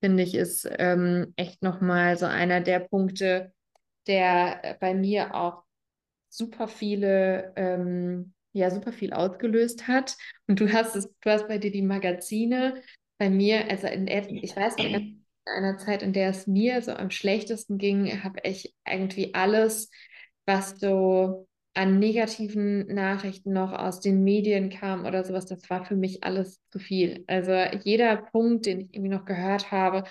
[0.00, 3.52] finde ich ist ähm, echt nochmal so einer der Punkte,
[4.06, 5.64] der bei mir auch
[6.28, 10.16] super viele ähm, ja super viel ausgelöst hat.
[10.46, 12.82] Und du hast es, du hast bei dir die Magazine,
[13.22, 15.00] bei mir, also in, ich weiß noch, in
[15.46, 19.92] einer Zeit, in der es mir so am schlechtesten ging, habe ich irgendwie alles,
[20.44, 25.94] was so an negativen Nachrichten noch aus den Medien kam oder sowas, das war für
[25.94, 27.22] mich alles zu viel.
[27.28, 27.52] Also
[27.84, 30.02] jeder Punkt, den ich irgendwie noch gehört habe,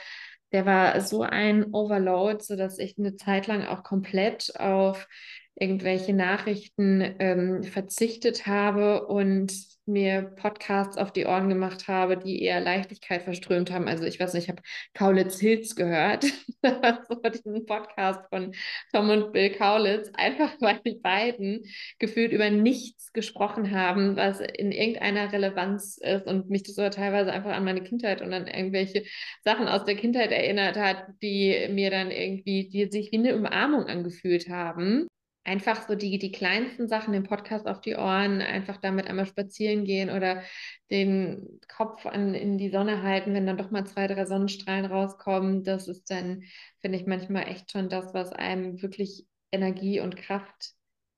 [0.54, 5.10] der war so ein Overload, sodass ich eine Zeit lang auch komplett auf
[5.56, 9.54] irgendwelche Nachrichten ähm, verzichtet habe und
[9.86, 13.88] mir Podcasts auf die Ohren gemacht habe, die eher Leichtigkeit verströmt haben.
[13.88, 14.62] Also ich weiß nicht, ich habe
[14.94, 16.24] Kaulitz Hills gehört,
[17.10, 18.54] so diesen Podcast von
[18.94, 21.64] Tom und Bill Kaulitz, einfach weil die beiden
[22.00, 27.32] gefühlt über nichts gesprochen haben, was in irgendeiner Relevanz ist und mich das so teilweise
[27.32, 29.04] einfach an meine Kindheit und an irgendwelche
[29.44, 33.86] Sachen aus der Kindheit erinnert hat, die mir dann irgendwie, die sich wie eine Umarmung
[33.86, 35.08] angefühlt haben
[35.44, 39.86] einfach so die, die kleinsten Sachen, den Podcast auf die Ohren, einfach damit einmal spazieren
[39.86, 40.44] gehen oder
[40.92, 45.64] den Kopf an, in die Sonne halten, wenn dann doch mal zwei, drei Sonnenstrahlen rauskommen.
[45.64, 46.44] Das ist dann,
[46.80, 50.74] finde ich, manchmal echt schon das, was einem wirklich Energie und Kraft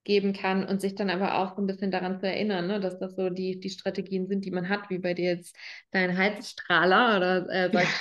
[0.05, 2.99] geben kann und sich dann aber auch so ein bisschen daran zu erinnern, ne, dass
[2.99, 5.55] das so die, die Strategien sind, die man hat, wie bei dir jetzt
[5.91, 7.93] dein Heizstrahler oder äh, solche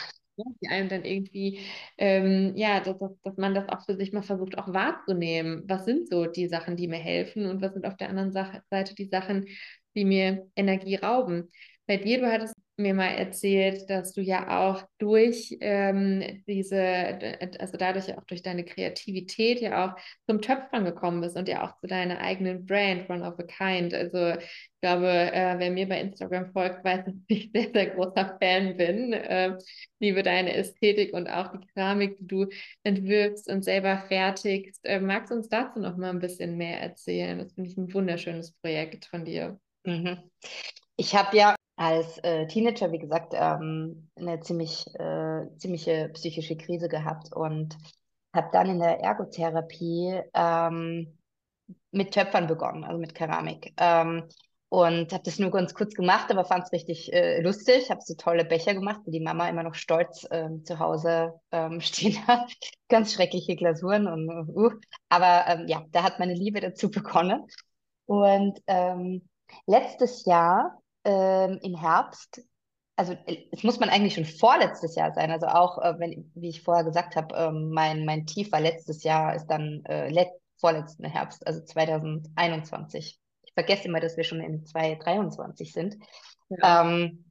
[0.63, 1.61] Die einem dann irgendwie,
[1.99, 5.65] ähm, ja, dass, dass man das auch für sich mal versucht, auch wahrzunehmen.
[5.67, 8.95] Was sind so die Sachen, die mir helfen und was sind auf der anderen Seite
[8.95, 9.47] die Sachen,
[9.95, 11.49] die mir Energie rauben?
[11.87, 17.19] Bei dir, du hattest mir mal erzählt, dass du ja auch durch ähm, diese,
[17.59, 21.79] also dadurch auch durch deine Kreativität ja auch zum Töpfern gekommen bist und ja auch
[21.81, 23.95] zu deiner eigenen Brand, One of a Kind.
[23.95, 28.39] Also ich glaube, äh, wer mir bei Instagram folgt, weiß, dass ich sehr, sehr großer
[28.41, 29.13] Fan bin.
[29.13, 29.59] Äh,
[30.01, 32.47] liebe deine Ästhetik und auch die Keramik, die du
[32.85, 34.85] entwirfst und selber fertigst.
[34.85, 37.39] Äh, magst du uns dazu noch mal ein bisschen mehr erzählen?
[37.39, 39.59] Das finde ich ein wunderschönes Projekt von dir.
[39.85, 40.19] Mhm.
[40.97, 46.89] Ich habe ja als äh, Teenager, wie gesagt, ähm, eine ziemlich, äh, ziemliche psychische Krise
[46.89, 47.77] gehabt und
[48.33, 51.19] habe dann in der Ergotherapie ähm,
[51.91, 53.73] mit Töpfern begonnen, also mit Keramik.
[53.79, 54.29] Ähm,
[54.69, 57.91] und habe das nur ganz kurz gemacht, aber fand es richtig äh, lustig.
[57.91, 61.81] Habe so tolle Becher gemacht, die die Mama immer noch stolz ähm, zu Hause ähm,
[61.83, 62.53] stehen hat.
[62.89, 64.71] Ganz schreckliche Glasuren und uh,
[65.09, 67.45] aber ähm, ja, da hat meine Liebe dazu begonnen.
[68.07, 69.29] Und ähm,
[69.67, 72.43] letztes Jahr ähm, im Herbst,
[72.97, 76.49] also äh, es muss man eigentlich schon vorletztes Jahr sein, also auch, äh, wenn, wie
[76.51, 80.29] ich vorher gesagt habe, ähm, mein, mein Tief war letztes Jahr, ist dann äh, let
[80.59, 83.19] vorletzten Herbst, also 2021.
[83.43, 85.97] Ich vergesse immer, dass wir schon in 2023 sind.
[86.49, 86.83] Ja.
[86.83, 87.25] Ähm,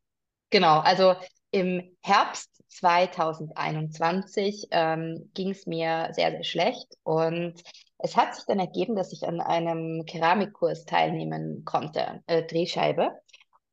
[0.49, 1.15] genau, also
[1.51, 7.61] im Herbst 2021 ähm, ging es mir sehr, sehr schlecht und
[7.99, 13.11] es hat sich dann ergeben, dass ich an einem Keramikkurs teilnehmen konnte, äh, Drehscheibe.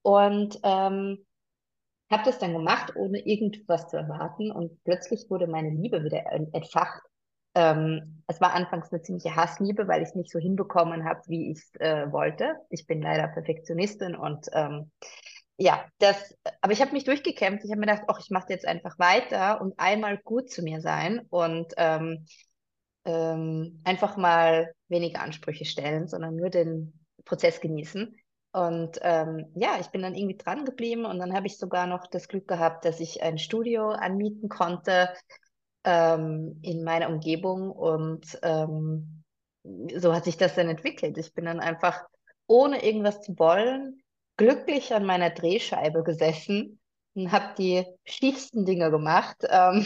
[0.08, 1.26] Und ähm,
[2.10, 4.50] habe das dann gemacht, ohne irgendwas zu erwarten.
[4.50, 7.02] Und plötzlich wurde meine Liebe wieder entfacht.
[7.54, 11.50] Ähm, es war anfangs eine ziemliche Hassliebe, weil ich es nicht so hinbekommen habe, wie
[11.52, 12.54] ich es äh, wollte.
[12.70, 14.90] Ich bin leider Perfektionistin und ähm,
[15.58, 17.66] ja, das, aber ich habe mich durchgekämpft.
[17.66, 20.80] Ich habe mir gedacht, ach, ich mache jetzt einfach weiter und einmal gut zu mir
[20.80, 22.24] sein und ähm,
[23.04, 28.16] ähm, einfach mal weniger Ansprüche stellen, sondern nur den Prozess genießen.
[28.52, 32.06] Und ähm, ja, ich bin dann irgendwie dran geblieben und dann habe ich sogar noch
[32.06, 35.10] das Glück gehabt, dass ich ein Studio anmieten konnte
[35.84, 39.22] ähm, in meiner Umgebung und ähm,
[39.96, 41.18] so hat sich das dann entwickelt.
[41.18, 42.04] Ich bin dann einfach
[42.46, 44.02] ohne irgendwas zu wollen
[44.38, 46.80] glücklich an meiner Drehscheibe gesessen
[47.14, 49.36] und habe die schiefsten Dinge gemacht.
[49.50, 49.84] Ähm,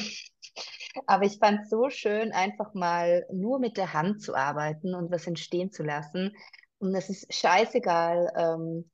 [1.07, 5.11] aber ich fand es so schön, einfach mal nur mit der Hand zu arbeiten und
[5.11, 6.37] was entstehen zu lassen.
[6.83, 8.91] Und es ist scheißegal, ähm,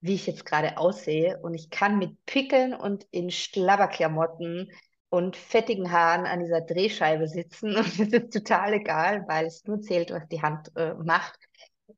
[0.00, 1.40] wie ich jetzt gerade aussehe.
[1.42, 4.70] Und ich kann mit Pickeln und in Schlabberklamotten
[5.08, 7.74] und fettigen Haaren an dieser Drehscheibe sitzen.
[7.76, 11.38] Und es ist total egal, weil es nur zählt, was die Hand äh, macht.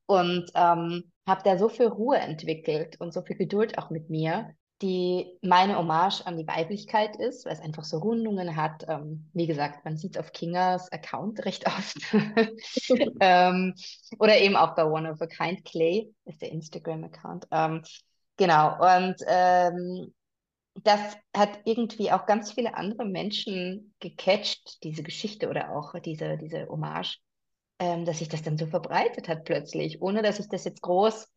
[0.07, 4.55] Und ähm, habe da so viel Ruhe entwickelt und so viel Geduld auch mit mir,
[4.81, 8.85] die meine Hommage an die Weiblichkeit ist, weil es einfach so Rundungen hat.
[8.87, 11.97] Ähm, wie gesagt, man sieht auf Kingas Account recht oft.
[13.19, 13.73] ähm,
[14.19, 17.47] oder eben auch bei One of a Kind Clay ist der Instagram-Account.
[17.51, 17.83] Ähm,
[18.37, 18.75] genau.
[18.79, 20.13] Und ähm,
[20.83, 26.67] das hat irgendwie auch ganz viele andere Menschen gecatcht, diese Geschichte oder auch diese, diese
[26.67, 27.19] Hommage
[27.79, 31.27] ähm, dass sich das dann so verbreitet hat plötzlich, ohne dass ich das jetzt groß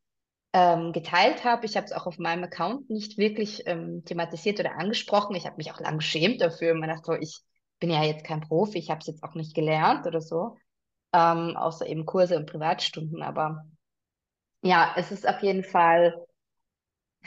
[0.52, 1.66] ähm, geteilt habe.
[1.66, 5.36] Ich habe es auch auf meinem Account nicht wirklich ähm, thematisiert oder angesprochen.
[5.36, 6.74] Ich habe mich auch lange geschämt dafür.
[6.74, 7.40] Man dachte ich
[7.78, 10.56] bin ja jetzt kein Profi, ich habe es jetzt auch nicht gelernt oder so,
[11.14, 13.22] ähm, außer eben Kurse und Privatstunden.
[13.22, 13.64] Aber
[14.62, 16.14] ja, es ist auf jeden Fall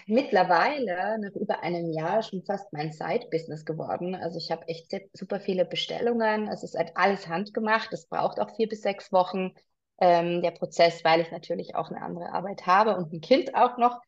[0.05, 4.15] mittlerweile nach über einem Jahr schon fast mein Side-Business geworden.
[4.15, 6.47] Also ich habe echt super viele Bestellungen.
[6.47, 7.93] Es ist halt alles handgemacht.
[7.93, 9.53] Es braucht auch vier bis sechs Wochen
[9.99, 13.77] ähm, der Prozess, weil ich natürlich auch eine andere Arbeit habe und ein Kind auch
[13.77, 13.99] noch.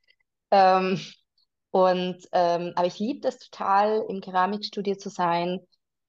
[0.51, 0.99] Ähm,
[1.71, 5.59] und ähm, aber ich liebe das total, im Keramikstudio zu sein,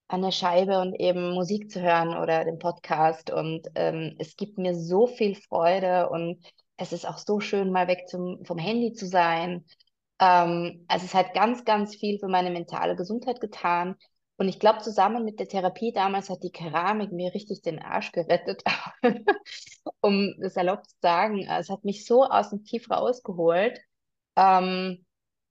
[0.08, 3.30] an der Scheibe und eben Musik zu hören oder den Podcast.
[3.30, 6.44] Und ähm, es gibt mir so viel Freude und
[6.76, 9.64] es ist auch so schön, mal weg zum, vom Handy zu sein.
[10.20, 13.96] Ähm, also es hat ganz, ganz viel für meine mentale Gesundheit getan.
[14.38, 18.12] Und ich glaube, zusammen mit der Therapie damals hat die Keramik mir richtig den Arsch
[18.12, 18.62] gerettet,
[20.00, 21.46] um das salopp zu sagen.
[21.48, 23.80] Es hat mich so aus dem Tief rausgeholt.
[24.36, 25.06] Ähm,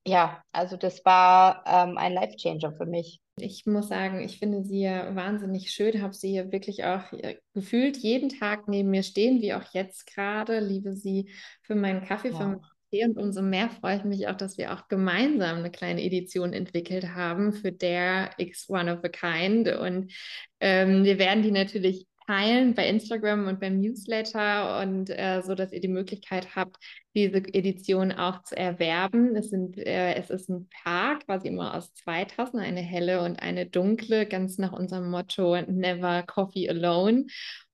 [0.07, 3.21] ja, also das war ähm, ein Life-Changer für mich.
[3.37, 7.39] Ich muss sagen, ich finde sie ja wahnsinnig schön, habe sie hier wirklich auch äh,
[7.53, 10.59] gefühlt jeden Tag neben mir stehen, wie auch jetzt gerade.
[10.59, 11.31] Liebe sie
[11.63, 12.37] für meinen Kaffee, ja.
[12.37, 12.61] für
[12.91, 17.13] und umso mehr freue ich mich auch, dass wir auch gemeinsam eine kleine Edition entwickelt
[17.13, 19.67] haben für der X One of a Kind.
[19.67, 20.13] Und
[20.59, 25.71] ähm, wir werden die natürlich teilen bei Instagram und beim Newsletter und äh, so, dass
[25.71, 26.77] ihr die Möglichkeit habt,
[27.13, 29.35] diese Edition auch zu erwerben.
[29.35, 33.37] Es, sind, äh, es ist ein Paar, quasi immer aus zwei Tassen, eine helle und
[33.37, 37.25] eine dunkle, ganz nach unserem Motto Never Coffee Alone.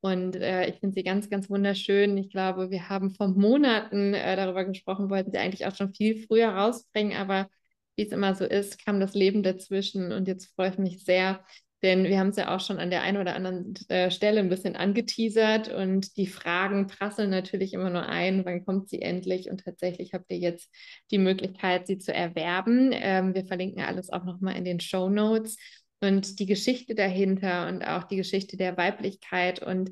[0.01, 2.17] Und äh, ich finde sie ganz, ganz wunderschön.
[2.17, 6.25] Ich glaube, wir haben vor Monaten äh, darüber gesprochen, wollten sie eigentlich auch schon viel
[6.27, 7.49] früher rausbringen, aber
[7.95, 11.43] wie es immer so ist, kam das Leben dazwischen und jetzt freue ich mich sehr,
[11.83, 14.49] denn wir haben es ja auch schon an der einen oder anderen äh, Stelle ein
[14.49, 19.49] bisschen angeteasert und die Fragen prasseln natürlich immer nur ein, wann kommt sie endlich?
[19.49, 20.69] Und tatsächlich habt ihr jetzt
[21.09, 22.91] die Möglichkeit, sie zu erwerben.
[22.93, 25.57] Ähm, wir verlinken alles auch nochmal in den Show Notes.
[26.03, 29.91] Und die Geschichte dahinter und auch die Geschichte der Weiblichkeit und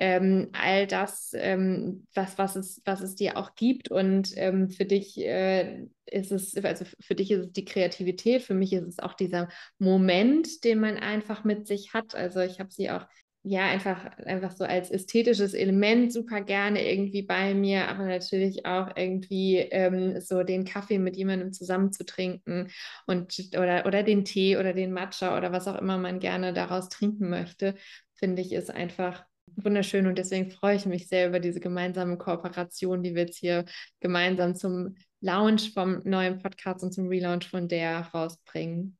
[0.00, 3.90] ähm, all das, ähm, was, was, es, was es dir auch gibt.
[3.90, 8.54] Und ähm, für dich äh, ist es, also für dich ist es die Kreativität, für
[8.54, 9.48] mich ist es auch dieser
[9.78, 12.14] Moment, den man einfach mit sich hat.
[12.14, 13.06] Also ich habe sie auch
[13.42, 18.90] ja, einfach, einfach so als ästhetisches Element super gerne irgendwie bei mir, aber natürlich auch
[18.96, 22.68] irgendwie ähm, so den Kaffee mit jemandem zusammen zu trinken
[23.06, 26.90] und oder, oder den Tee oder den Matcha oder was auch immer man gerne daraus
[26.90, 27.76] trinken möchte,
[28.14, 29.24] finde ich, ist einfach
[29.56, 33.64] wunderschön und deswegen freue ich mich sehr über diese gemeinsame Kooperation, die wir jetzt hier
[34.00, 38.96] gemeinsam zum Launch vom neuen Podcast und zum Relaunch von der rausbringen.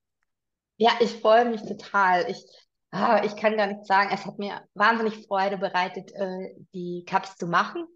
[0.77, 2.31] Ja, ich freue mich total.
[2.31, 2.45] Ich
[2.93, 4.11] Ah, ich kann gar nicht sagen.
[4.13, 7.87] Es hat mir wahnsinnig Freude bereitet, äh, die Cups zu machen.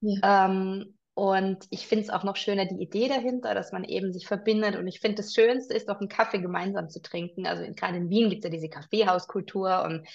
[0.00, 0.46] Ja.
[0.46, 4.26] Ähm, und ich finde es auch noch schöner, die Idee dahinter, dass man eben sich
[4.26, 4.76] verbindet.
[4.76, 7.46] Und ich finde, das Schönste ist doch, einen Kaffee gemeinsam zu trinken.
[7.46, 10.06] Also in, gerade in Wien gibt es ja diese Kaffeehauskultur und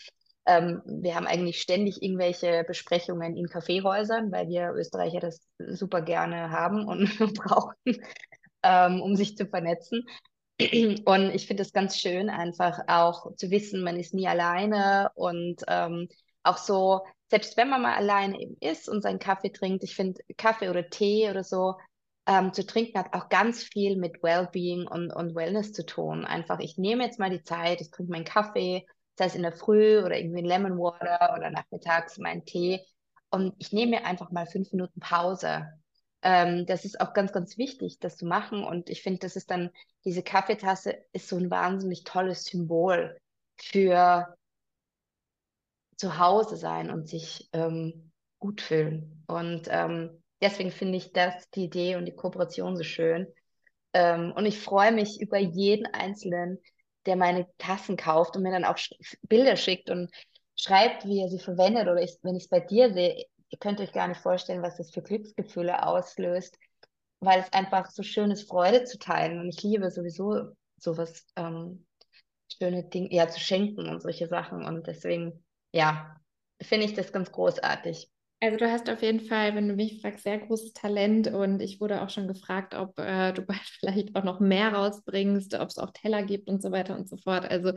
[0.49, 6.49] ähm, wir haben eigentlich ständig irgendwelche Besprechungen in Kaffeehäusern, weil wir Österreicher das super gerne
[6.49, 8.01] haben und brauchen,
[8.63, 10.05] ähm, um sich zu vernetzen.
[11.05, 15.61] Und ich finde es ganz schön, einfach auch zu wissen, man ist nie alleine und
[15.67, 16.09] ähm,
[16.43, 20.19] auch so, selbst wenn man mal alleine eben ist und seinen Kaffee trinkt, ich finde
[20.35, 21.75] Kaffee oder Tee oder so
[22.25, 26.25] ähm, zu trinken hat auch ganz viel mit Wellbeing und, und Wellness zu tun.
[26.25, 28.85] Einfach, ich nehme jetzt mal die Zeit, ich trinke meinen Kaffee,
[29.19, 32.81] sei es in der Früh oder irgendwie ein Lemon Water oder nachmittags meinen Tee
[33.29, 35.67] und ich nehme mir einfach mal fünf Minuten Pause
[36.21, 38.63] ähm, das ist auch ganz, ganz wichtig, das zu machen.
[38.63, 39.69] Und ich finde, das ist dann,
[40.05, 43.17] diese Kaffeetasse ist so ein wahnsinnig tolles Symbol
[43.57, 44.35] für
[45.95, 49.23] zu Hause sein und sich ähm, gut fühlen.
[49.27, 53.27] Und ähm, deswegen finde ich das, die Idee und die Kooperation so schön.
[53.93, 56.59] Ähm, und ich freue mich über jeden Einzelnen,
[57.05, 58.77] der meine Tassen kauft und mir dann auch
[59.23, 60.11] Bilder schickt und
[60.55, 61.87] schreibt, wie er sie verwendet.
[61.87, 64.77] Oder ich, wenn ich es bei dir sehe, ihr könnt euch gar nicht vorstellen, was
[64.77, 66.57] das für Glücksgefühle auslöst,
[67.19, 69.39] weil es einfach so schön ist, Freude zu teilen.
[69.39, 71.85] Und ich liebe sowieso sowas, ähm,
[72.57, 74.65] schöne Dinge, ja, zu schenken und solche Sachen.
[74.65, 75.43] Und deswegen,
[75.73, 76.15] ja,
[76.61, 78.09] finde ich das ganz großartig.
[78.41, 81.81] Also du hast auf jeden Fall, wenn du mich fragst, sehr großes Talent und ich
[81.81, 85.77] wurde auch schon gefragt, ob äh, du bald vielleicht auch noch mehr rausbringst, ob es
[85.77, 87.49] auch Teller gibt und so weiter und so fort.
[87.49, 87.73] Also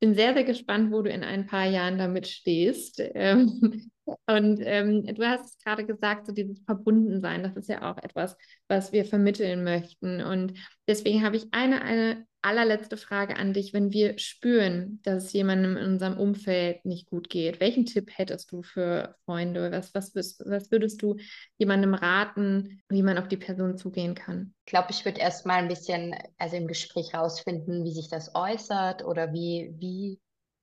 [0.00, 3.02] bin sehr, sehr gespannt, wo du in ein paar Jahren damit stehst.
[3.14, 3.90] Ähm,
[4.26, 8.36] und ähm, du hast gerade gesagt, so dieses Verbundensein, das ist ja auch etwas,
[8.68, 10.22] was wir vermitteln möchten.
[10.22, 10.52] Und
[10.86, 13.72] deswegen habe ich eine, eine allerletzte Frage an dich.
[13.72, 18.52] Wenn wir spüren, dass es jemandem in unserem Umfeld nicht gut geht, welchen Tipp hättest
[18.52, 19.72] du für Freunde?
[19.72, 21.16] Was, was, was würdest du
[21.58, 24.54] jemandem raten, wie man auf die Person zugehen kann?
[24.64, 28.34] Ich glaube, ich würde erst mal ein bisschen, also im Gespräch rausfinden, wie sich das
[28.34, 30.20] äußert oder wie, wie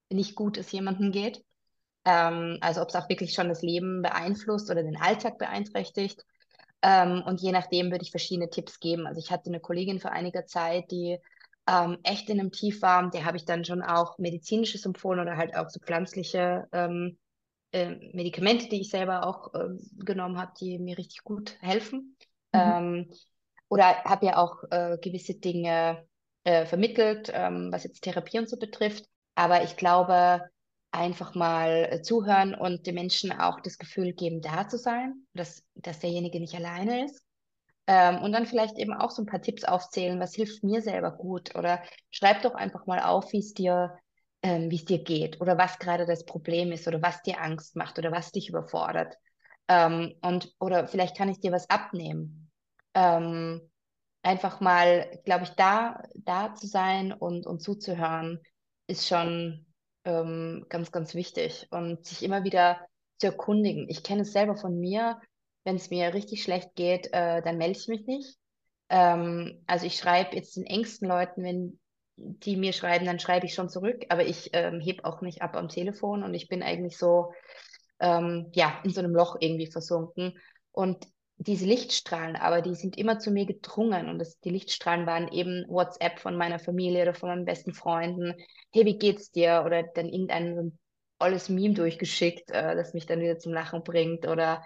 [0.10, 1.44] nicht gut es jemandem geht.
[2.06, 6.24] Ähm, also ob es auch wirklich schon das Leben beeinflusst oder den Alltag beeinträchtigt.
[6.82, 9.08] Ähm, und je nachdem würde ich verschiedene Tipps geben.
[9.08, 11.18] Also ich hatte eine Kollegin vor einiger Zeit, die
[11.68, 13.10] ähm, echt in einem Tief war.
[13.10, 17.18] Der habe ich dann schon auch medizinisches empfohlen oder halt auch so pflanzliche ähm,
[17.72, 22.16] äh, Medikamente, die ich selber auch äh, genommen habe, die mir richtig gut helfen.
[22.54, 22.60] Mhm.
[22.60, 23.14] Ähm,
[23.70, 26.06] oder habe ja auch äh, gewisse Dinge
[26.44, 29.06] äh, vermittelt, ähm, was jetzt Therapie und so betrifft.
[29.36, 30.42] Aber ich glaube,
[30.92, 35.64] einfach mal äh, zuhören und den Menschen auch das Gefühl geben, da zu sein, dass,
[35.74, 37.23] dass derjenige nicht alleine ist.
[37.86, 41.12] Ähm, und dann vielleicht eben auch so ein paar Tipps aufzählen, was hilft mir selber
[41.12, 41.56] gut.
[41.56, 41.82] Oder
[42.12, 43.98] schreib doch einfach mal auf, wie es dir,
[44.42, 48.12] ähm, dir geht oder was gerade das Problem ist oder was dir Angst macht oder
[48.12, 49.18] was dich überfordert.
[49.68, 52.52] Ähm, und, oder vielleicht kann ich dir was abnehmen.
[52.94, 53.70] Ähm,
[54.22, 58.40] einfach mal, glaube ich, da, da zu sein und, und zuzuhören,
[58.88, 59.66] ist schon
[60.06, 61.68] ähm, ganz, ganz wichtig.
[61.72, 62.80] Und sich immer wieder
[63.20, 63.88] zu erkundigen.
[63.90, 65.20] Ich kenne es selber von mir,
[65.64, 68.38] wenn es mir richtig schlecht geht, äh, dann melde ich mich nicht.
[68.90, 71.80] Ähm, also ich schreibe jetzt den engsten Leuten, wenn
[72.16, 75.56] die mir schreiben, dann schreibe ich schon zurück, aber ich ähm, heb auch nicht ab
[75.56, 77.34] am Telefon und ich bin eigentlich so,
[78.00, 80.38] ähm, ja, in so einem Loch irgendwie versunken.
[80.72, 81.08] Und
[81.38, 85.66] diese Lichtstrahlen, aber die sind immer zu mir gedrungen und das, die Lichtstrahlen waren eben
[85.68, 88.36] WhatsApp von meiner Familie oder von meinen besten Freunden.
[88.72, 89.64] Hey, wie geht's dir?
[89.66, 90.80] Oder dann irgendein so ein
[91.20, 94.64] tolles Meme durchgeschickt, äh, das mich dann wieder zum Lachen bringt oder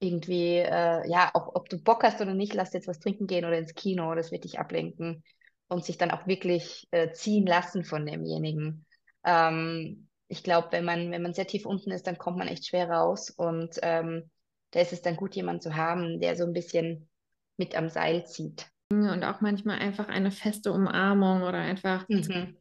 [0.00, 3.44] irgendwie, äh, ja, auch ob du Bock hast oder nicht, lass jetzt was trinken gehen
[3.44, 5.22] oder ins Kino, das wird dich ablenken
[5.68, 8.86] und sich dann auch wirklich äh, ziehen lassen von demjenigen.
[9.24, 12.66] Ähm, ich glaube, wenn man, wenn man sehr tief unten ist, dann kommt man echt
[12.66, 14.30] schwer raus und ähm,
[14.70, 17.08] da ist es dann gut, jemanden zu haben, der so ein bisschen
[17.56, 18.66] mit am Seil zieht.
[18.90, 22.56] Und auch manchmal einfach eine feste Umarmung oder einfach mhm.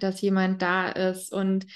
[0.00, 1.66] dass jemand da ist und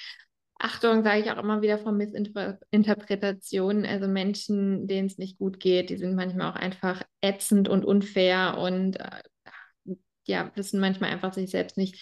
[0.65, 3.85] Achtung, sage ich auch immer wieder von Missinterpretationen.
[3.85, 8.59] Also Menschen, denen es nicht gut geht, die sind manchmal auch einfach ätzend und unfair
[8.59, 9.23] und äh,
[10.25, 12.01] ja, wissen manchmal einfach sich selbst nicht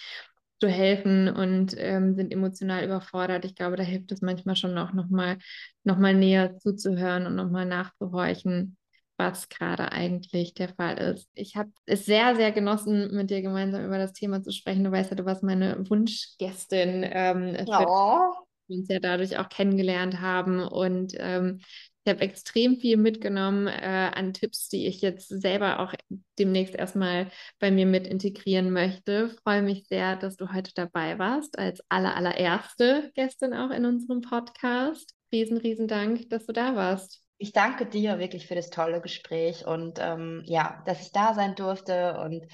[0.59, 3.45] zu helfen und ähm, sind emotional überfordert.
[3.45, 5.39] Ich glaube, da hilft es manchmal schon auch nochmal
[5.83, 8.77] noch mal näher zuzuhören und nochmal nachzuhorchen,
[9.17, 11.27] was gerade eigentlich der Fall ist.
[11.33, 14.83] Ich habe es sehr, sehr genossen, mit dir gemeinsam über das Thema zu sprechen.
[14.83, 20.21] Du weißt ja, du warst meine Wunschgästin ähm, für, oh uns ja dadurch auch kennengelernt
[20.21, 20.59] haben.
[20.61, 21.61] Und ähm,
[22.03, 25.93] Ich habe extrem viel mitgenommen äh, an Tipps, die ich jetzt selber auch
[26.39, 29.29] demnächst erstmal bei mir mit integrieren möchte.
[29.43, 34.21] Freue mich sehr, dass du heute dabei warst, als aller, allererste Gästin auch in unserem
[34.21, 35.13] Podcast.
[35.31, 37.21] Riesen, riesen Dank, dass du da warst.
[37.37, 41.55] Ich danke dir wirklich für das tolle Gespräch und ähm, ja, dass ich da sein
[41.55, 42.19] durfte.
[42.19, 42.47] Und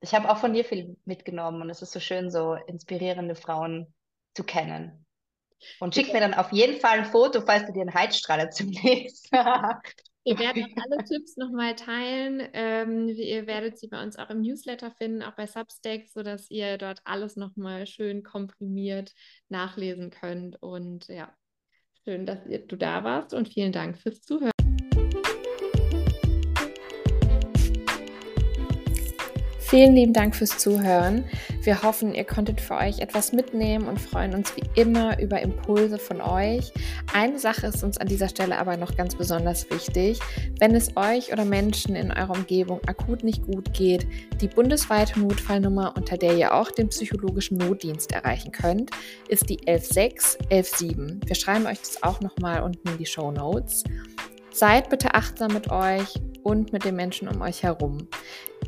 [0.00, 3.92] ich habe auch von dir viel mitgenommen und es ist so schön, so inspirierende Frauen
[4.34, 5.04] zu kennen.
[5.80, 9.30] Und schick mir dann auf jeden Fall ein Foto, falls du dir einen Heizstrahler zunächst.
[9.32, 12.46] Wir werden auch alle Tipps nochmal teilen.
[12.52, 16.76] Ähm, ihr werdet sie bei uns auch im Newsletter finden, auch bei Substack, sodass ihr
[16.76, 19.14] dort alles nochmal schön komprimiert
[19.48, 20.62] nachlesen könnt.
[20.62, 21.32] Und ja,
[22.04, 24.57] schön, dass ihr, du da warst und vielen Dank fürs Zuhören.
[29.68, 31.24] Vielen lieben Dank fürs Zuhören.
[31.62, 35.98] Wir hoffen, ihr konntet für euch etwas mitnehmen und freuen uns wie immer über Impulse
[35.98, 36.72] von euch.
[37.12, 40.20] Eine Sache ist uns an dieser Stelle aber noch ganz besonders wichtig.
[40.58, 44.06] Wenn es euch oder Menschen in eurer Umgebung akut nicht gut geht,
[44.40, 48.90] die bundesweite Notfallnummer, unter der ihr auch den psychologischen Notdienst erreichen könnt,
[49.28, 51.20] ist die 116 117.
[51.26, 53.84] Wir schreiben euch das auch nochmal unten in die Show Notes.
[54.58, 58.08] Seid bitte achtsam mit euch und mit den Menschen um euch herum.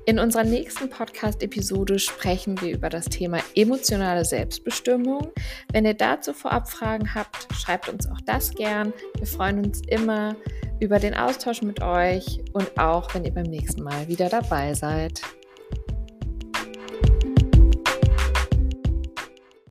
[0.07, 5.33] In unserer nächsten Podcast-Episode sprechen wir über das Thema emotionale Selbstbestimmung.
[5.73, 8.93] Wenn ihr dazu vorab Fragen habt, schreibt uns auch das gern.
[9.19, 10.37] Wir freuen uns immer
[10.79, 15.21] über den Austausch mit euch und auch, wenn ihr beim nächsten Mal wieder dabei seid.